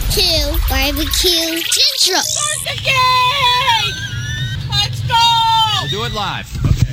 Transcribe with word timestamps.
barbecue, 0.00 0.58
barbecue, 0.68 1.60
ginger. 1.70 2.20
Let's 4.70 5.00
go! 5.02 5.14
We'll 5.80 5.90
do 5.90 6.04
it 6.04 6.12
live. 6.12 6.46
Okay. 6.64 6.92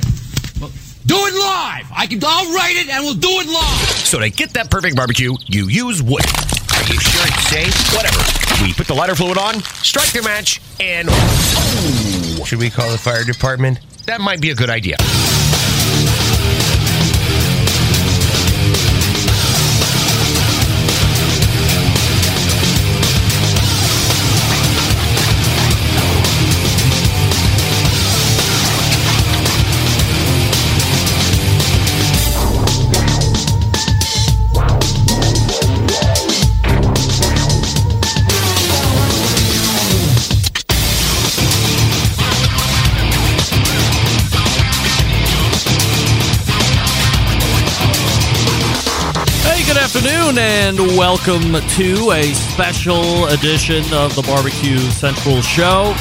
Well, 0.60 0.70
do 1.06 1.16
it 1.16 1.34
live. 1.34 1.86
I 1.94 2.06
can. 2.06 2.20
I'll 2.24 2.54
write 2.54 2.76
it, 2.76 2.88
and 2.88 3.04
we'll 3.04 3.14
do 3.14 3.28
it 3.30 3.46
live. 3.46 3.88
So 4.04 4.18
to 4.18 4.30
get 4.30 4.50
that 4.54 4.70
perfect 4.70 4.96
barbecue, 4.96 5.34
you 5.46 5.68
use 5.68 6.02
wood. 6.02 6.24
Are 6.74 6.82
you 6.82 7.00
sure 7.00 7.22
it's 7.26 7.48
safe? 7.48 7.94
Whatever. 7.94 8.22
We 8.62 8.72
put 8.72 8.86
the 8.86 8.94
lighter 8.94 9.14
fluid 9.14 9.38
on, 9.38 9.62
strike 9.82 10.12
the 10.12 10.22
match, 10.22 10.60
and 10.80 11.08
oh, 11.10 12.44
should 12.44 12.58
we 12.58 12.70
call 12.70 12.90
the 12.90 12.98
fire 12.98 13.24
department? 13.24 13.78
That 14.06 14.20
might 14.20 14.40
be 14.40 14.50
a 14.50 14.54
good 14.54 14.70
idea. 14.70 14.96
Afternoon, 50.28 50.78
and 50.78 50.78
welcome 50.98 51.52
to 51.68 52.10
a 52.10 52.22
special 52.34 53.26
edition 53.28 53.82
of 53.94 54.14
the 54.14 54.22
Barbecue 54.26 54.78
Central 54.90 55.40
Show. 55.40 55.94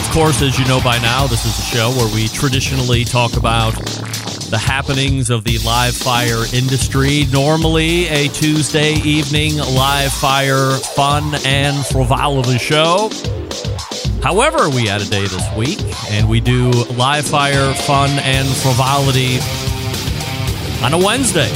Of 0.00 0.10
course, 0.10 0.42
as 0.42 0.58
you 0.58 0.66
know 0.66 0.80
by 0.82 0.98
now, 0.98 1.26
this 1.28 1.44
is 1.44 1.58
a 1.58 1.62
show 1.62 1.90
where 1.90 2.12
we 2.12 2.26
traditionally 2.28 3.04
talk 3.04 3.36
about 3.36 3.72
the 4.50 4.58
happenings 4.58 5.30
of 5.30 5.44
the 5.44 5.58
live 5.58 5.94
fire 5.94 6.44
industry. 6.52 7.26
Normally, 7.30 8.08
a 8.08 8.28
Tuesday 8.28 8.94
evening 8.94 9.56
live 9.58 10.12
fire 10.12 10.72
fun 10.96 11.32
and 11.44 11.86
frivolity 11.86 12.58
show. 12.58 13.10
However, 14.22 14.70
we 14.70 14.86
had 14.86 15.02
a 15.02 15.06
day 15.06 15.26
this 15.26 15.56
week, 15.56 15.78
and 16.10 16.28
we 16.28 16.40
do 16.40 16.70
live 16.96 17.26
fire 17.26 17.74
fun 17.74 18.10
and 18.20 18.48
frivolity 18.48 19.38
on 20.84 20.94
a 20.94 20.98
Wednesday 20.98 21.50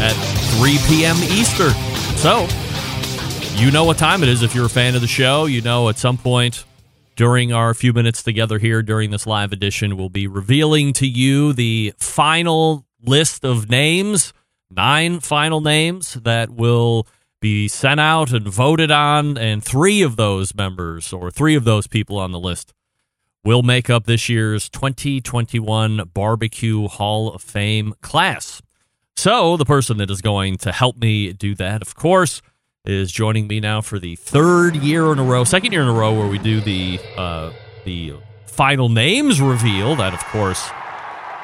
at 0.00 0.35
3 0.58 0.78
p.m. 0.88 1.16
Eastern. 1.24 1.72
So, 2.16 2.48
you 3.56 3.70
know 3.70 3.84
what 3.84 3.98
time 3.98 4.22
it 4.22 4.28
is 4.28 4.42
if 4.42 4.54
you're 4.54 4.66
a 4.66 4.70
fan 4.70 4.94
of 4.94 5.00
the 5.00 5.06
show. 5.06 5.44
You 5.44 5.60
know 5.60 5.88
at 5.88 5.98
some 5.98 6.16
point 6.16 6.64
during 7.16 7.52
our 7.52 7.74
few 7.74 7.92
minutes 7.92 8.22
together 8.22 8.58
here 8.58 8.82
during 8.82 9.10
this 9.10 9.26
live 9.26 9.52
edition, 9.52 9.96
we'll 9.96 10.08
be 10.08 10.26
revealing 10.26 10.92
to 10.94 11.06
you 11.06 11.52
the 11.52 11.92
final 11.98 12.84
list 13.02 13.44
of 13.44 13.68
names, 13.70 14.32
nine 14.70 15.20
final 15.20 15.60
names 15.60 16.14
that 16.14 16.50
will 16.50 17.06
be 17.40 17.68
sent 17.68 18.00
out 18.00 18.32
and 18.32 18.48
voted 18.48 18.90
on, 18.90 19.38
and 19.38 19.62
three 19.62 20.02
of 20.02 20.16
those 20.16 20.54
members 20.54 21.12
or 21.12 21.30
three 21.30 21.54
of 21.54 21.64
those 21.64 21.86
people 21.86 22.18
on 22.18 22.32
the 22.32 22.40
list 22.40 22.72
will 23.44 23.62
make 23.62 23.88
up 23.88 24.04
this 24.04 24.28
year's 24.28 24.68
2021 24.68 26.10
Barbecue 26.12 26.88
Hall 26.88 27.32
of 27.32 27.42
Fame 27.42 27.94
class. 28.00 28.60
So, 29.16 29.56
the 29.56 29.64
person 29.64 29.96
that 29.96 30.10
is 30.10 30.20
going 30.20 30.58
to 30.58 30.72
help 30.72 30.98
me 30.98 31.32
do 31.32 31.54
that, 31.54 31.80
of 31.80 31.94
course, 31.94 32.42
is 32.84 33.10
joining 33.10 33.46
me 33.46 33.60
now 33.60 33.80
for 33.80 33.98
the 33.98 34.14
third 34.16 34.76
year 34.76 35.10
in 35.10 35.18
a 35.18 35.24
row, 35.24 35.42
second 35.42 35.72
year 35.72 35.80
in 35.80 35.88
a 35.88 35.92
row, 35.92 36.12
where 36.12 36.28
we 36.28 36.38
do 36.38 36.60
the 36.60 37.00
uh, 37.16 37.50
the 37.84 38.14
final 38.44 38.90
names 38.90 39.40
reveal. 39.40 39.96
That, 39.96 40.12
of 40.12 40.22
course, 40.26 40.68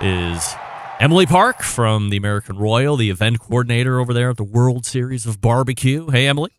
is 0.02 0.54
Emily 1.00 1.24
Park 1.24 1.62
from 1.62 2.10
the 2.10 2.18
American 2.18 2.58
Royal, 2.58 2.96
the 2.96 3.08
event 3.08 3.40
coordinator 3.40 3.98
over 3.98 4.12
there 4.12 4.28
at 4.28 4.36
the 4.36 4.44
World 4.44 4.84
Series 4.84 5.24
of 5.24 5.40
Barbecue. 5.40 6.10
Hey, 6.10 6.26
Emily. 6.26 6.50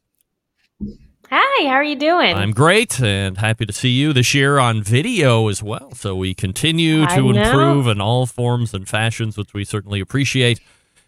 Hi, 1.30 1.68
how 1.68 1.76
are 1.76 1.84
you 1.84 1.96
doing? 1.96 2.36
I'm 2.36 2.52
great 2.52 3.00
and 3.00 3.38
happy 3.38 3.66
to 3.68 3.74
see 3.74 3.90
you 3.90 4.14
this 4.14 4.34
year 4.34 4.58
on 4.58 4.82
video 4.84 5.48
as 5.48 5.62
well. 5.62 5.94
So 5.94 6.16
we 6.16 6.34
continue 6.34 7.06
to 7.06 7.30
improve 7.30 7.88
in 7.88 8.02
all 8.02 8.26
forms 8.26 8.74
and 8.74 8.90
fashions, 8.90 9.38
which 9.38 9.54
we 9.54 9.64
certainly 9.64 10.00
appreciate. 10.00 10.60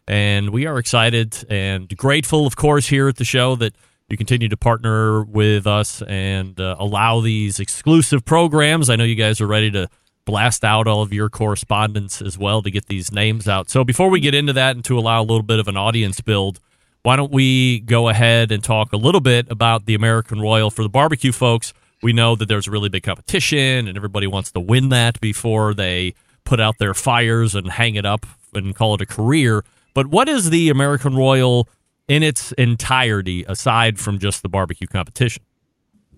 And 0.08 0.52
we 0.52 0.66
are 0.66 0.78
excited 0.78 1.44
and 1.50 1.88
grateful, 1.98 2.46
of 2.46 2.56
course, 2.56 2.88
here 2.88 3.08
at 3.08 3.16
the 3.16 3.26
show 3.26 3.56
that 3.56 3.76
you 4.08 4.18
continue 4.18 4.48
to 4.50 4.58
partner 4.58 5.24
with 5.24 5.66
us 5.66 6.02
and 6.04 6.60
uh, 6.60 6.76
allow 6.78 7.22
these 7.22 7.60
exclusive 7.60 8.24
programs. 8.24 8.90
I 8.90 8.96
know 8.96 9.04
you 9.04 9.16
guys 9.16 9.42
are 9.42 9.48
ready 9.48 9.72
to 9.72 9.90
blast 10.26 10.64
out 10.64 10.88
all 10.88 11.02
of 11.02 11.14
your 11.14 11.30
correspondence 11.30 12.22
as 12.22 12.38
well 12.38 12.62
to 12.62 12.72
get 12.72 12.86
these 12.88 13.12
names 13.12 13.48
out. 13.48 13.70
So 13.70 13.84
before 13.84 14.10
we 14.10 14.20
get 14.20 14.36
into 14.36 14.54
that 14.54 14.76
and 14.76 14.86
to 14.86 14.98
allow 14.98 15.22
a 15.22 15.24
little 15.24 15.44
bit 15.44 15.60
of 15.60 15.68
an 15.68 15.78
audience 15.78 16.22
build, 16.22 16.60
why 17.04 17.16
don't 17.16 17.32
we 17.32 17.80
go 17.82 18.10
ahead 18.10 18.52
and 18.52 18.64
talk 18.64 18.92
a 18.92 18.98
little 18.98 19.22
bit 19.22 19.50
about 19.52 19.86
the 19.86 19.94
American 19.94 20.40
Royal 20.40 20.72
for 20.72 20.82
the 20.82 20.90
barbecue 20.90 21.32
folks? 21.32 21.74
We 22.02 22.14
know 22.14 22.36
that 22.36 22.48
there's 22.48 22.68
a 22.68 22.72
really 22.72 22.90
big 22.90 23.04
competition 23.04 23.88
and 23.88 23.96
everybody 23.96 24.28
wants 24.28 24.52
to 24.52 24.60
win 24.60 24.90
that 24.90 25.20
before 25.22 25.74
they 25.74 26.16
put 26.44 26.60
out 26.60 26.78
their 26.78 26.94
fires 26.94 27.56
and 27.56 27.70
hang 27.70 27.96
it 27.96 28.06
up 28.06 28.26
and 28.54 28.76
call 28.76 28.96
it 28.96 29.02
a 29.02 29.06
career. 29.06 29.64
But 29.96 30.08
what 30.08 30.30
is 30.30 30.52
the 30.52 30.70
American 30.70 31.16
Royal 31.16 31.68
in 32.08 32.22
its 32.22 32.52
entirety 32.52 33.46
aside 33.48 33.98
from 33.98 34.20
just 34.20 34.44
the 34.44 34.50
barbecue 34.50 34.86
competition? 34.86 35.42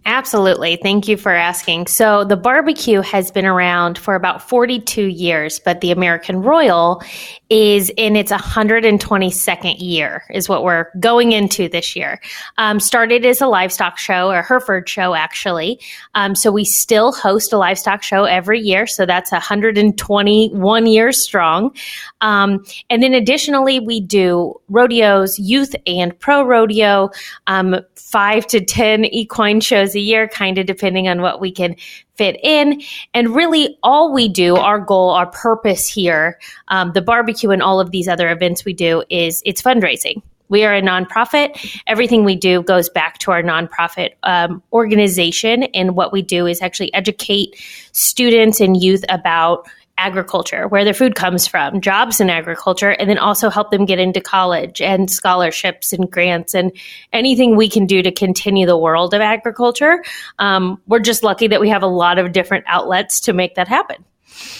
Absolutely. 0.07 0.77
Thank 0.77 1.09
you 1.09 1.17
for 1.17 1.33
asking. 1.33 1.87
So, 1.87 2.23
the 2.23 2.37
barbecue 2.37 3.01
has 3.01 3.29
been 3.29 3.45
around 3.45 3.97
for 3.97 4.15
about 4.15 4.41
42 4.41 5.03
years, 5.03 5.59
but 5.59 5.81
the 5.81 5.91
American 5.91 6.41
Royal 6.41 7.03
is 7.49 7.91
in 7.97 8.15
its 8.15 8.31
122nd 8.31 9.75
year, 9.81 10.23
is 10.31 10.47
what 10.47 10.63
we're 10.63 10.85
going 11.01 11.33
into 11.33 11.67
this 11.67 11.93
year. 11.93 12.21
Um, 12.57 12.79
started 12.79 13.25
as 13.25 13.41
a 13.41 13.47
livestock 13.47 13.97
show, 13.97 14.31
a 14.31 14.41
Hereford 14.41 14.87
show, 14.87 15.13
actually. 15.13 15.77
Um, 16.15 16.35
so, 16.35 16.53
we 16.53 16.63
still 16.63 17.11
host 17.11 17.51
a 17.51 17.57
livestock 17.57 18.01
show 18.01 18.23
every 18.23 18.61
year. 18.61 18.87
So, 18.87 19.05
that's 19.05 19.33
121 19.33 20.87
years 20.87 21.21
strong. 21.21 21.75
Um, 22.21 22.63
and 22.89 23.03
then 23.03 23.13
additionally, 23.13 23.81
we 23.81 23.99
do 23.99 24.55
rodeos, 24.69 25.37
youth 25.37 25.75
and 25.85 26.17
pro 26.17 26.43
rodeo, 26.43 27.09
um, 27.47 27.75
five 27.95 28.47
to 28.47 28.63
10 28.63 29.03
equine 29.03 29.59
shows 29.59 29.96
a 29.97 30.01
year, 30.01 30.27
kind 30.27 30.57
of 30.57 30.65
depending 30.65 31.07
on 31.07 31.21
what 31.21 31.41
we 31.41 31.51
can 31.51 31.75
fit 32.15 32.39
in. 32.41 32.81
And 33.13 33.35
really, 33.35 33.77
all 33.83 34.13
we 34.13 34.29
do, 34.29 34.55
our 34.55 34.79
goal, 34.79 35.09
our 35.09 35.27
purpose 35.27 35.87
here, 35.87 36.39
um, 36.69 36.91
the 36.93 37.01
barbecue 37.01 37.49
and 37.49 37.61
all 37.61 37.79
of 37.79 37.91
these 37.91 38.07
other 38.07 38.29
events 38.29 38.63
we 38.63 38.73
do 38.73 39.03
is 39.09 39.41
it's 39.45 39.61
fundraising. 39.61 40.21
We 40.49 40.63
are 40.63 40.73
a 40.73 40.81
nonprofit. 40.81 41.81
Everything 41.87 42.23
we 42.23 42.35
do 42.35 42.61
goes 42.63 42.89
back 42.89 43.17
to 43.19 43.31
our 43.31 43.43
nonprofit 43.43 44.11
um, 44.23 44.63
organization. 44.71 45.63
And 45.63 45.95
what 45.95 46.13
we 46.13 46.21
do 46.21 46.45
is 46.45 46.61
actually 46.61 46.93
educate 46.93 47.55
students 47.91 48.61
and 48.61 48.81
youth 48.81 49.03
about 49.09 49.67
agriculture, 49.97 50.67
where 50.67 50.83
their 50.83 50.93
food 50.93 51.15
comes 51.15 51.47
from, 51.47 51.81
jobs 51.81 52.19
in 52.19 52.29
agriculture, 52.29 52.91
and 52.91 53.09
then 53.09 53.17
also 53.17 53.49
help 53.49 53.71
them 53.71 53.85
get 53.85 53.99
into 53.99 54.21
college 54.21 54.81
and 54.81 55.09
scholarships 55.09 55.93
and 55.93 56.09
grants 56.11 56.53
and 56.53 56.71
anything 57.13 57.55
we 57.55 57.69
can 57.69 57.85
do 57.85 58.01
to 58.01 58.11
continue 58.11 58.65
the 58.65 58.77
world 58.77 59.13
of 59.13 59.21
agriculture. 59.21 60.03
Um, 60.39 60.81
we're 60.87 60.99
just 60.99 61.23
lucky 61.23 61.47
that 61.47 61.59
we 61.59 61.69
have 61.69 61.83
a 61.83 61.87
lot 61.87 62.19
of 62.19 62.31
different 62.31 62.65
outlets 62.67 63.19
to 63.21 63.33
make 63.33 63.55
that 63.55 63.67
happen. 63.67 64.03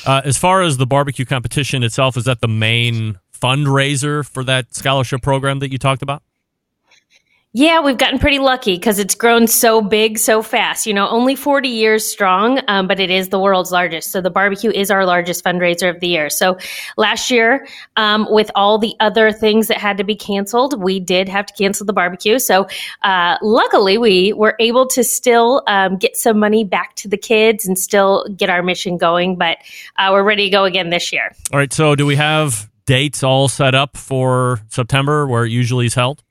Uh, 0.06 0.22
as 0.24 0.38
far 0.38 0.62
as 0.62 0.78
the 0.78 0.88
barbecue 0.88 1.26
competition 1.26 1.84
itself, 1.84 2.18
is 2.18 2.26
that 2.26 2.42
the 2.42 2.48
main 2.48 3.20
fundraiser 3.40 4.28
for 4.28 4.44
that 4.44 4.74
scholarship 4.74 5.22
program 5.22 5.60
that 5.60 5.72
you 5.72 5.78
talked 5.78 6.02
about? 6.02 6.24
Yeah, 7.54 7.80
we've 7.80 7.98
gotten 7.98 8.20
pretty 8.20 8.40
lucky 8.40 8.76
because 8.76 9.00
it's 9.00 9.16
grown 9.16 9.48
so 9.48 9.82
big 9.82 10.20
so 10.20 10.44
fast. 10.44 10.86
You 10.86 10.94
know, 10.94 11.08
only 11.08 11.36
40 11.36 11.70
years 11.70 12.06
strong, 12.06 12.60
um, 12.68 12.88
but 12.88 13.00
it 13.00 13.10
is 13.10 13.30
the 13.30 13.40
world's 13.40 13.72
largest. 13.72 14.12
So 14.12 14.22
the 14.22 14.30
barbecue 14.30 14.70
is 14.70 14.92
our 14.92 15.06
largest 15.06 15.44
fundraiser 15.44 15.90
of 15.90 16.00
the 16.00 16.08
year. 16.08 16.30
So 16.30 16.58
last 16.98 17.32
year, 17.32 17.66
um, 17.96 18.28
with 18.30 18.52
all 18.54 18.78
the 18.78 18.94
other 19.00 19.32
things 19.32 19.70
that 19.70 19.78
had 19.78 19.98
to 19.98 20.04
be 20.04 20.14
canceled, 20.14 20.80
we 20.80 21.00
did 21.00 21.30
have 21.30 21.46
to 21.46 21.54
cancel 21.54 21.86
the 21.86 21.94
barbecue. 21.94 22.38
So 22.38 22.68
uh, 23.02 23.38
luckily, 23.42 23.98
we 23.98 24.34
were 24.34 24.56
able 24.60 24.86
to 24.90 25.04
still 25.04 25.64
um, 25.68 25.98
get 25.98 26.16
some 26.18 26.38
money 26.38 26.66
back 26.66 26.96
to 26.98 27.08
the 27.08 27.18
kids 27.18 27.66
and 27.66 27.80
still 27.80 28.28
get 28.36 28.52
our 28.52 28.62
mission 28.62 28.98
going. 28.98 29.38
But 29.38 29.58
uh, 29.98 30.10
we're 30.12 30.24
ready 30.24 30.44
to 30.44 30.52
go 30.52 30.66
again 30.66 30.92
this 30.92 31.12
year. 31.14 31.32
All 31.52 31.58
right. 31.58 31.72
So, 31.74 31.96
do 31.96 32.06
we 32.06 32.18
have 32.18 32.70
dates 32.86 33.24
all 33.24 33.48
set 33.48 33.74
up 33.74 33.96
for 33.96 34.60
September 34.68 35.26
where 35.26 35.46
it 35.46 35.50
usually 35.50 35.88
is 35.88 35.96
held? 35.96 36.24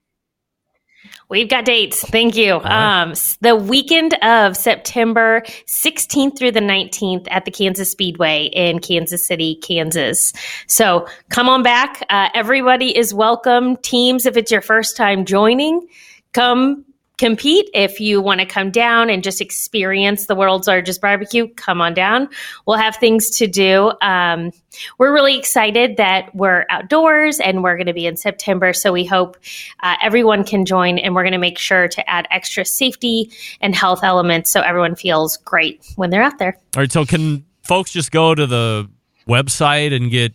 We've 1.29 1.49
got 1.49 1.65
dates. 1.65 2.03
Thank 2.03 2.37
you. 2.37 2.59
right. 2.59 3.03
Um, 3.03 3.15
the 3.41 3.57
weekend 3.57 4.15
of 4.23 4.57
September 4.57 5.43
16th 5.67 6.39
through 6.39 6.53
the 6.53 6.61
19th 6.61 7.27
at 7.31 7.45
the 7.45 7.51
Kansas 7.51 7.91
Speedway 7.91 8.45
in 8.45 8.79
Kansas 8.79 9.27
City, 9.27 9.57
Kansas. 9.57 10.33
So 10.69 11.07
come 11.29 11.49
on 11.49 11.65
back. 11.65 12.05
Uh, 12.11 12.29
everybody 12.33 12.97
is 12.97 13.13
welcome. 13.13 13.77
Teams, 13.79 14.25
if 14.25 14.37
it's 14.37 14.53
your 14.53 14.61
first 14.61 14.97
time 14.97 15.25
joining, 15.25 15.89
come 16.33 16.85
compete. 17.19 17.69
If 17.73 18.01
you 18.01 18.21
want 18.21 18.41
to 18.41 18.47
come 18.47 18.71
down 18.71 19.09
and 19.09 19.23
just 19.23 19.41
experience 19.41 20.27
the 20.27 20.35
world's 20.35 20.67
largest 20.67 21.01
barbecue, 21.01 21.49
come 21.55 21.81
on 21.81 21.95
down. 21.95 22.29
We'll 22.67 22.77
have 22.77 22.97
things 22.97 23.31
to 23.39 23.47
do. 23.47 23.93
Um, 24.03 24.53
we're 24.99 25.13
really 25.13 25.39
excited 25.39 25.97
that 25.97 26.35
we're 26.35 26.67
outdoors 26.69 27.41
and 27.41 27.63
we're 27.63 27.77
going 27.77 27.87
to 27.87 27.95
be 27.95 28.07
in 28.07 28.17
September. 28.17 28.73
So 28.73 28.93
we 28.93 29.05
hope 29.05 29.39
uh, 29.81 29.97
everyone 30.03 30.45
can 30.45 30.67
join 30.67 30.99
and 30.99 31.15
we're 31.15 31.23
going 31.23 31.33
to 31.33 31.39
make 31.39 31.59
sure 31.59 31.89
to 31.89 32.11
add 32.11 32.29
extra 32.31 32.65
safety 32.65 33.31
and 33.61 33.75
health 33.75 34.05
elements 34.05 34.51
so 34.51 34.61
everyone 34.61 34.95
feels 34.95 35.39
great 35.39 35.85
when 35.97 36.11
they're 36.11 36.23
out 36.23 36.39
there. 36.39 36.59
All 36.77 36.83
right. 36.83 36.93
So 36.93 37.07
can 37.07 37.47
folks 37.63 37.93
just 37.93 38.13
go 38.13 38.35
to 38.35 38.47
the 38.47 38.91
website 39.27 39.95
and 39.95 40.11
get 40.11 40.35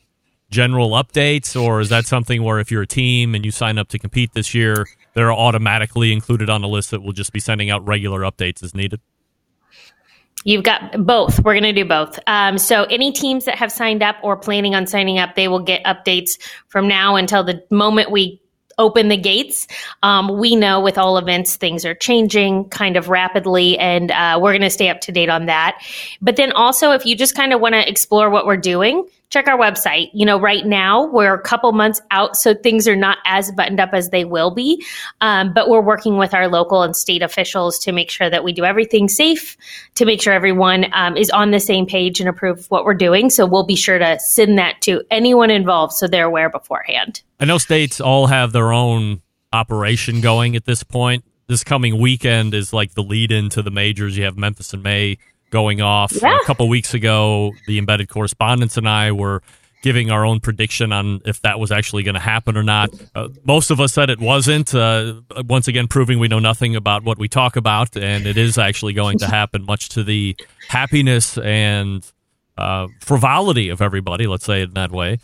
general 0.49 0.91
updates, 0.91 1.59
or 1.59 1.79
is 1.79 1.89
that 1.89 2.05
something 2.05 2.43
where 2.43 2.59
if 2.59 2.71
you're 2.71 2.81
a 2.81 2.87
team 2.87 3.33
and 3.33 3.45
you 3.45 3.51
sign 3.51 3.77
up 3.77 3.87
to 3.87 3.97
compete 3.97 4.33
this 4.33 4.53
year, 4.53 4.85
they're 5.13 5.33
automatically 5.33 6.11
included 6.13 6.49
on 6.49 6.63
a 6.63 6.67
list 6.67 6.91
that 6.91 7.01
we'll 7.01 7.13
just 7.13 7.33
be 7.33 7.39
sending 7.39 7.69
out 7.69 7.85
regular 7.85 8.21
updates 8.21 8.63
as 8.63 8.73
needed? 8.73 9.01
You've 10.43 10.63
got 10.63 11.05
both. 11.05 11.39
We're 11.43 11.53
going 11.53 11.63
to 11.63 11.73
do 11.73 11.85
both. 11.85 12.17
Um, 12.25 12.57
so, 12.57 12.83
any 12.85 13.11
teams 13.11 13.45
that 13.45 13.55
have 13.55 13.71
signed 13.71 14.01
up 14.01 14.15
or 14.23 14.35
planning 14.35 14.73
on 14.73 14.87
signing 14.87 15.19
up, 15.19 15.35
they 15.35 15.47
will 15.47 15.59
get 15.59 15.83
updates 15.83 16.39
from 16.67 16.87
now 16.87 17.15
until 17.15 17.43
the 17.43 17.63
moment 17.69 18.09
we 18.09 18.41
open 18.77 19.09
the 19.09 19.17
gates. 19.17 19.67
Um, 20.01 20.39
we 20.39 20.55
know 20.55 20.81
with 20.81 20.97
all 20.97 21.17
events, 21.17 21.55
things 21.55 21.85
are 21.85 21.93
changing 21.93 22.69
kind 22.69 22.97
of 22.97 23.09
rapidly, 23.09 23.77
and 23.77 24.09
uh, 24.09 24.39
we're 24.41 24.51
going 24.51 24.61
to 24.61 24.69
stay 24.69 24.89
up 24.89 25.01
to 25.01 25.11
date 25.11 25.29
on 25.29 25.45
that. 25.45 25.79
But 26.21 26.37
then 26.37 26.51
also, 26.53 26.91
if 26.91 27.05
you 27.05 27.15
just 27.15 27.35
kind 27.35 27.53
of 27.53 27.61
want 27.61 27.73
to 27.73 27.87
explore 27.87 28.29
what 28.29 28.47
we're 28.47 28.57
doing, 28.57 29.07
check 29.31 29.47
our 29.47 29.57
website. 29.57 30.11
You 30.13 30.25
know, 30.25 30.39
right 30.39 30.65
now 30.65 31.05
we're 31.05 31.33
a 31.33 31.41
couple 31.41 31.71
months 31.71 32.01
out, 32.11 32.35
so 32.35 32.53
things 32.53 32.87
are 32.87 32.95
not 32.95 33.17
as 33.25 33.51
buttoned 33.53 33.79
up 33.79 33.89
as 33.93 34.09
they 34.09 34.25
will 34.25 34.51
be. 34.51 34.85
Um, 35.21 35.53
but 35.53 35.69
we're 35.69 35.81
working 35.81 36.17
with 36.17 36.33
our 36.33 36.47
local 36.47 36.83
and 36.83 36.95
state 36.95 37.23
officials 37.23 37.79
to 37.79 37.91
make 37.91 38.11
sure 38.11 38.29
that 38.29 38.43
we 38.43 38.51
do 38.51 38.65
everything 38.65 39.07
safe, 39.07 39.57
to 39.95 40.05
make 40.05 40.21
sure 40.21 40.33
everyone 40.33 40.85
um, 40.93 41.17
is 41.17 41.29
on 41.31 41.51
the 41.51 41.59
same 41.59 41.85
page 41.85 42.19
and 42.19 42.29
approve 42.29 42.67
what 42.69 42.85
we're 42.85 42.93
doing. 42.93 43.29
So 43.29 43.45
we'll 43.45 43.65
be 43.65 43.75
sure 43.75 43.97
to 43.97 44.19
send 44.19 44.59
that 44.59 44.81
to 44.81 45.01
anyone 45.09 45.49
involved 45.49 45.93
so 45.93 46.07
they're 46.07 46.25
aware 46.25 46.49
beforehand. 46.49 47.23
I 47.39 47.45
know 47.45 47.57
states 47.57 47.99
all 47.99 48.27
have 48.27 48.51
their 48.51 48.71
own 48.71 49.21
operation 49.53 50.21
going 50.21 50.55
at 50.55 50.65
this 50.65 50.83
point. 50.83 51.23
This 51.47 51.63
coming 51.63 51.99
weekend 51.99 52.53
is 52.53 52.71
like 52.71 52.93
the 52.93 53.03
lead 53.03 53.31
into 53.31 53.61
the 53.61 53.71
majors. 53.71 54.17
You 54.17 54.23
have 54.23 54.37
Memphis 54.37 54.73
in 54.73 54.81
May 54.81 55.17
going 55.51 55.81
off. 55.81 56.11
Yeah. 56.13 56.37
A 56.41 56.45
couple 56.45 56.67
weeks 56.67 56.93
ago, 56.93 57.53
the 57.67 57.77
embedded 57.77 58.09
correspondents 58.09 58.77
and 58.77 58.89
I 58.89 59.11
were 59.11 59.43
giving 59.83 60.11
our 60.11 60.25
own 60.25 60.39
prediction 60.39 60.91
on 60.91 61.21
if 61.25 61.41
that 61.41 61.59
was 61.59 61.71
actually 61.71 62.03
going 62.03 62.13
to 62.13 62.21
happen 62.21 62.55
or 62.55 62.63
not. 62.63 62.89
Uh, 63.15 63.29
most 63.43 63.71
of 63.71 63.79
us 63.79 63.93
said 63.93 64.09
it 64.09 64.19
wasn't. 64.19 64.73
Uh, 64.73 65.21
once 65.47 65.67
again, 65.67 65.87
proving 65.87 66.19
we 66.19 66.27
know 66.27 66.39
nothing 66.39 66.75
about 66.75 67.03
what 67.03 67.17
we 67.17 67.27
talk 67.27 67.55
about, 67.55 67.95
and 67.97 68.25
it 68.25 68.37
is 68.37 68.57
actually 68.57 68.93
going 68.93 69.19
to 69.19 69.27
happen, 69.27 69.65
much 69.65 69.89
to 69.89 70.03
the 70.03 70.35
happiness 70.67 71.37
and 71.37 72.09
uh, 72.57 72.87
frivolity 72.99 73.69
of 73.69 73.81
everybody. 73.81 74.27
Let's 74.27 74.45
say 74.45 74.61
it 74.61 74.69
in 74.69 74.73
that 74.75 74.91
way. 74.91 75.19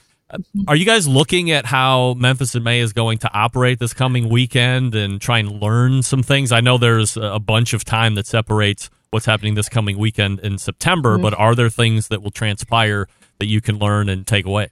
Are 0.68 0.75
you 0.75 0.85
guys 0.85 1.07
looking 1.07 1.51
at 1.51 1.65
how 1.65 2.13
Memphis 2.15 2.53
in 2.56 2.63
May 2.63 2.79
is 2.81 2.91
going 2.94 3.19
to 3.19 3.31
operate 3.33 3.79
this 3.79 3.94
coming 3.94 4.27
weekend 4.29 4.94
and 4.94 5.21
try 5.21 5.39
and 5.39 5.62
learn 5.62 6.03
some 6.03 6.21
things? 6.24 6.51
I 6.51 6.59
know 6.59 6.77
there's 6.77 7.15
a 7.15 7.39
bunch 7.39 7.74
of 7.74 7.85
time 7.85 8.15
that 8.15 8.27
separates 8.27 8.89
what's 9.12 9.25
happening 9.25 9.56
this 9.56 9.69
coming 9.69 9.97
weekend 9.97 10.39
in 10.41 10.57
September, 10.57 11.13
Mm-hmm. 11.13 11.21
but 11.24 11.33
are 11.33 11.56
there 11.56 11.69
things 11.69 12.09
that 12.09 12.21
will 12.21 12.31
transpire 12.31 13.07
that 13.39 13.45
you 13.45 13.62
can 13.62 13.77
learn 13.79 14.09
and 14.09 14.27
take 14.27 14.45
away? 14.45 14.69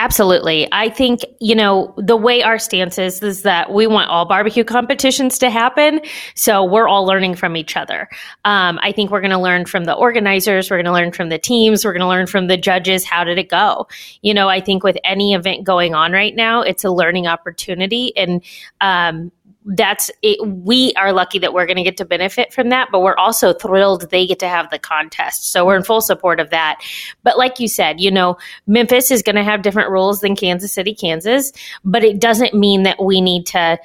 Absolutely. 0.00 0.68
I 0.70 0.90
think, 0.90 1.22
you 1.40 1.56
know, 1.56 1.92
the 1.96 2.16
way 2.16 2.40
our 2.44 2.56
stance 2.56 2.98
is, 2.98 3.20
is 3.20 3.42
that 3.42 3.72
we 3.72 3.88
want 3.88 4.08
all 4.08 4.24
barbecue 4.24 4.62
competitions 4.62 5.40
to 5.40 5.50
happen. 5.50 6.00
So 6.36 6.62
we're 6.62 6.86
all 6.86 7.04
learning 7.04 7.34
from 7.34 7.56
each 7.56 7.76
other. 7.76 8.08
Um, 8.44 8.78
I 8.80 8.92
think 8.92 9.10
we're 9.10 9.20
going 9.20 9.32
to 9.32 9.40
learn 9.40 9.66
from 9.66 9.86
the 9.86 9.94
organizers. 9.94 10.70
We're 10.70 10.76
going 10.76 10.86
to 10.86 10.92
learn 10.92 11.10
from 11.10 11.30
the 11.30 11.38
teams. 11.38 11.84
We're 11.84 11.92
going 11.92 12.02
to 12.02 12.08
learn 12.08 12.28
from 12.28 12.46
the 12.46 12.56
judges. 12.56 13.04
How 13.04 13.24
did 13.24 13.38
it 13.38 13.48
go? 13.48 13.88
You 14.22 14.34
know, 14.34 14.48
I 14.48 14.60
think 14.60 14.84
with 14.84 14.96
any 15.02 15.34
event 15.34 15.64
going 15.64 15.96
on 15.96 16.12
right 16.12 16.34
now, 16.34 16.62
it's 16.62 16.84
a 16.84 16.90
learning 16.90 17.26
opportunity. 17.26 18.16
And, 18.16 18.44
um, 18.80 19.32
that's 19.68 20.10
it. 20.22 20.38
We 20.46 20.94
are 20.94 21.12
lucky 21.12 21.38
that 21.40 21.52
we're 21.52 21.66
going 21.66 21.76
to 21.76 21.82
get 21.82 21.98
to 21.98 22.04
benefit 22.04 22.52
from 22.52 22.70
that, 22.70 22.88
but 22.90 23.00
we're 23.00 23.16
also 23.16 23.52
thrilled 23.52 24.10
they 24.10 24.26
get 24.26 24.38
to 24.38 24.48
have 24.48 24.70
the 24.70 24.78
contest. 24.78 25.52
So 25.52 25.66
we're 25.66 25.76
in 25.76 25.82
full 25.82 26.00
support 26.00 26.40
of 26.40 26.50
that. 26.50 26.80
But 27.22 27.36
like 27.36 27.60
you 27.60 27.68
said, 27.68 28.00
you 28.00 28.10
know, 28.10 28.38
Memphis 28.66 29.10
is 29.10 29.22
going 29.22 29.36
to 29.36 29.44
have 29.44 29.62
different 29.62 29.90
rules 29.90 30.20
than 30.20 30.36
Kansas 30.36 30.72
City, 30.72 30.94
Kansas, 30.94 31.52
but 31.84 32.02
it 32.02 32.18
doesn't 32.18 32.54
mean 32.54 32.84
that 32.84 33.02
we 33.02 33.20
need 33.20 33.46
to 33.46 33.78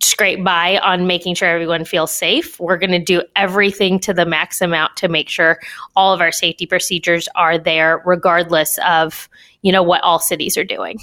scrape 0.00 0.44
by 0.44 0.78
on 0.78 1.06
making 1.06 1.34
sure 1.34 1.48
everyone 1.48 1.84
feels 1.84 2.12
safe. 2.12 2.60
We're 2.60 2.76
going 2.76 2.90
to 2.90 2.98
do 2.98 3.22
everything 3.34 3.98
to 4.00 4.14
the 4.14 4.26
max 4.26 4.60
amount 4.60 4.96
to 4.98 5.08
make 5.08 5.28
sure 5.28 5.58
all 5.96 6.12
of 6.12 6.20
our 6.20 6.32
safety 6.32 6.66
procedures 6.66 7.28
are 7.34 7.58
there, 7.58 8.02
regardless 8.04 8.78
of, 8.86 9.28
you 9.62 9.72
know, 9.72 9.82
what 9.82 10.02
all 10.02 10.18
cities 10.18 10.56
are 10.56 10.64
doing. 10.64 10.98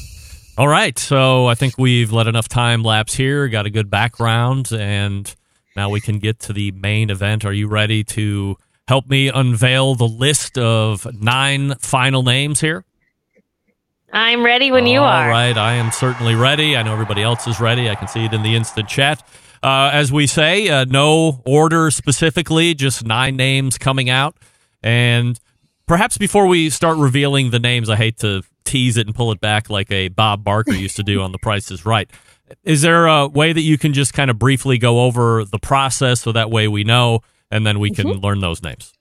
All 0.57 0.67
right. 0.67 0.97
So 0.97 1.45
I 1.45 1.53
think 1.53 1.77
we've 1.77 2.11
let 2.11 2.25
enough 2.25 2.47
time 2.47 2.81
lapse 2.81 3.13
here, 3.13 3.47
got 3.47 3.67
a 3.67 3.69
good 3.69 3.91
background, 3.91 4.71
and 4.71 5.33
now 5.75 5.91
we 5.91 6.01
can 6.01 6.17
get 6.17 6.39
to 6.41 6.53
the 6.53 6.71
main 6.71 7.11
event. 7.11 7.45
Are 7.45 7.53
you 7.53 7.67
ready 7.67 8.03
to 8.05 8.57
help 8.87 9.07
me 9.07 9.27
unveil 9.27 9.93
the 9.93 10.07
list 10.07 10.57
of 10.57 11.05
nine 11.13 11.75
final 11.75 12.23
names 12.23 12.59
here? 12.59 12.85
I'm 14.11 14.43
ready 14.43 14.71
when 14.71 14.87
you 14.87 15.01
are. 15.01 15.25
All 15.25 15.29
right. 15.29 15.55
I 15.55 15.73
am 15.73 15.91
certainly 15.91 16.33
ready. 16.33 16.75
I 16.75 16.81
know 16.81 16.93
everybody 16.93 17.21
else 17.21 17.45
is 17.45 17.59
ready. 17.59 17.87
I 17.87 17.93
can 17.93 18.07
see 18.07 18.25
it 18.25 18.33
in 18.33 18.41
the 18.41 18.55
instant 18.55 18.89
chat. 18.89 19.21
Uh, 19.61 19.91
as 19.93 20.11
we 20.11 20.25
say, 20.25 20.69
uh, 20.69 20.85
no 20.85 21.43
order 21.45 21.91
specifically, 21.91 22.73
just 22.73 23.05
nine 23.05 23.35
names 23.35 23.77
coming 23.77 24.09
out. 24.09 24.35
And 24.81 25.39
perhaps 25.85 26.17
before 26.17 26.47
we 26.47 26.71
start 26.71 26.97
revealing 26.97 27.51
the 27.51 27.59
names, 27.59 27.91
I 27.91 27.95
hate 27.95 28.17
to 28.19 28.41
tease 28.67 28.97
it 28.97 29.07
and 29.07 29.15
pull 29.15 29.31
it 29.31 29.39
back 29.39 29.69
like 29.69 29.91
a 29.91 30.09
Bob 30.09 30.43
Barker 30.43 30.73
used 30.73 30.97
to 30.97 31.03
do 31.03 31.21
on 31.21 31.31
The 31.31 31.39
Price 31.39 31.71
is 31.71 31.85
Right. 31.85 32.09
Is 32.63 32.81
there 32.81 33.07
a 33.07 33.27
way 33.27 33.53
that 33.53 33.61
you 33.61 33.77
can 33.77 33.93
just 33.93 34.13
kind 34.13 34.29
of 34.29 34.37
briefly 34.37 34.77
go 34.77 35.01
over 35.01 35.43
the 35.45 35.59
process 35.59 36.21
so 36.21 36.31
that 36.31 36.49
way 36.49 36.67
we 36.67 36.83
know 36.83 37.21
and 37.51 37.65
then 37.65 37.79
we 37.79 37.91
can 37.91 38.07
learn 38.07 38.39
those 38.39 38.61
names? 38.61 38.93